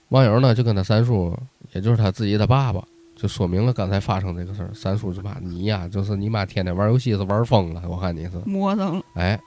[0.10, 1.36] 网友呢就跟他三叔，
[1.72, 2.84] 也就是他自己的爸爸，
[3.20, 4.70] 就说明了刚才发生这个事儿。
[4.74, 8.38] 三叔就骂你呀，就是你妈天天玩游戏是玩疯了，我看你是。
[8.46, 9.38] 磨蹭了，哎，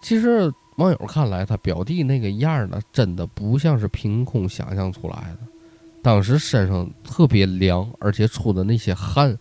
[0.00, 5.40] 其实网友看来，他表弟那个样儿呢，真的不像是凭空想象出来的。
[6.00, 9.36] 当时身上特别凉，而且出的那些汗，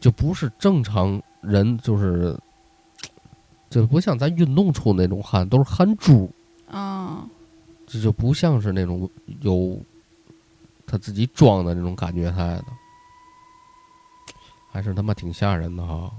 [0.00, 2.36] 就不是正常人，就是
[3.70, 6.28] 就不像咱运动出那种汗，都是汗珠，
[6.68, 7.24] 啊，
[7.86, 9.08] 这就不像是那种
[9.42, 9.78] 有
[10.86, 12.64] 他自己装的那种感觉他的，
[14.70, 16.10] 还是他妈挺吓人的哈。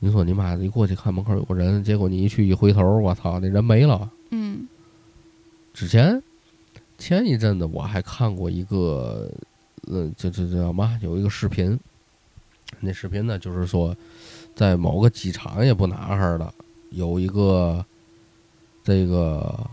[0.00, 4.10] 你说你妈，一过去看门口有个人，结果你一去一回头，我操，那人没了。
[4.30, 4.68] 嗯
[5.72, 6.22] 之前
[6.98, 9.30] 前一阵子我还看过一个，
[9.88, 10.98] 呃，这这这叫嘛？
[11.02, 11.78] 有一个视频，
[12.80, 13.96] 那视频呢就是说，
[14.54, 16.52] 在某个机场也不哪哈的，
[16.90, 17.84] 有一个
[18.82, 19.68] 这个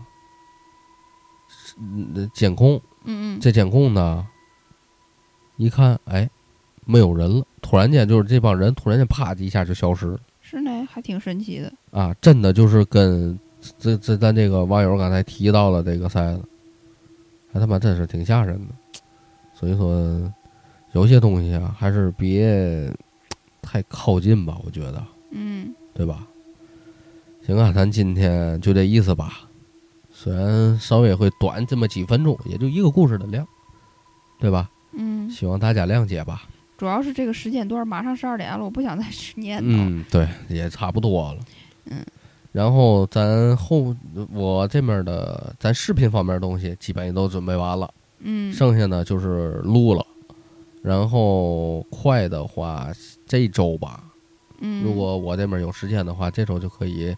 [1.78, 4.26] 嗯监控，嗯嗯，这监控呢，
[5.56, 6.28] 一看，哎，
[6.84, 10.18] 没有人了，突然间就是这帮人突然间啪的一下就消失了。
[10.40, 13.38] 是呢，还挺神奇的，啊，真的就是跟
[13.78, 16.42] 这这咱这个网友刚才提到了这个赛子，
[17.52, 19.00] 还他妈真是挺吓人的。
[19.54, 20.32] 所以说，
[20.92, 22.92] 有些东西啊，还是别
[23.62, 26.26] 太靠近吧，我觉得，嗯对吧？
[27.46, 29.48] 行啊，咱今天就这意思吧。
[30.22, 33.44] 虽然稍微会短这么几分钟，也就一个故事的量，
[34.38, 34.70] 对吧？
[34.92, 36.44] 嗯，希望大家谅解吧。
[36.78, 39.66] 主要是这个时间段马上十二点了，我不想再去念叨。
[39.66, 41.40] 嗯，对，也差不多了。
[41.86, 42.06] 嗯，
[42.52, 43.96] 然后咱后
[44.32, 50.06] 我这面的咱视频方面的东西基本也都准备完了，嗯，剩下呢就是录了。
[50.82, 52.88] 然后快的话，
[53.26, 54.04] 这周吧，
[54.60, 57.12] 嗯，如果我这边有时间的话，这周就可以，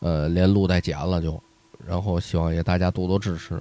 [0.00, 1.40] 呃，连录带剪了就。
[1.86, 3.60] 然后希望也大家多多支持。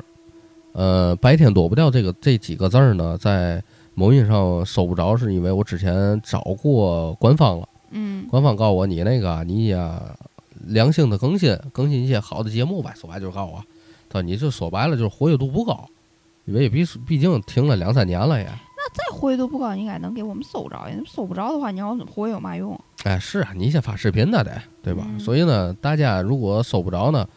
[0.74, 3.62] 呃，白天躲不掉这个这几个字儿呢，在
[3.96, 7.68] 某音上搜不着，是因为我之前找过官方了。
[7.92, 10.00] 嗯官方告诉我你那个你呀
[10.68, 12.94] 良性的更新，更新一些好的节目呗。
[12.96, 13.64] 说白就是告诉我，
[14.10, 15.88] 他说你这说白了就是活跃度不高，
[16.46, 18.48] 因为毕毕竟停了两三年了也。
[18.92, 20.96] 再活跃度不高，应该能给我们搜着呀。
[21.06, 22.80] 搜不着的话，你要活跃有嘛用？
[23.04, 25.04] 哎，是啊，你先发视频那得对吧？
[25.08, 27.28] 嗯所以呢，大家如果搜不着呢，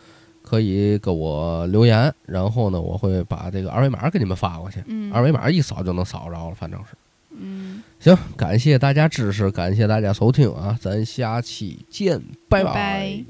[0.53, 4.85] 可以给我留言，然后呢，我会把这个二维码给你们发过去。
[4.87, 6.89] 嗯，二维码一扫就能扫着了，反正是。
[7.31, 13.25] 嗯，行，感谢大家支持，感谢大家收听啊，咱下期见，拜拜拜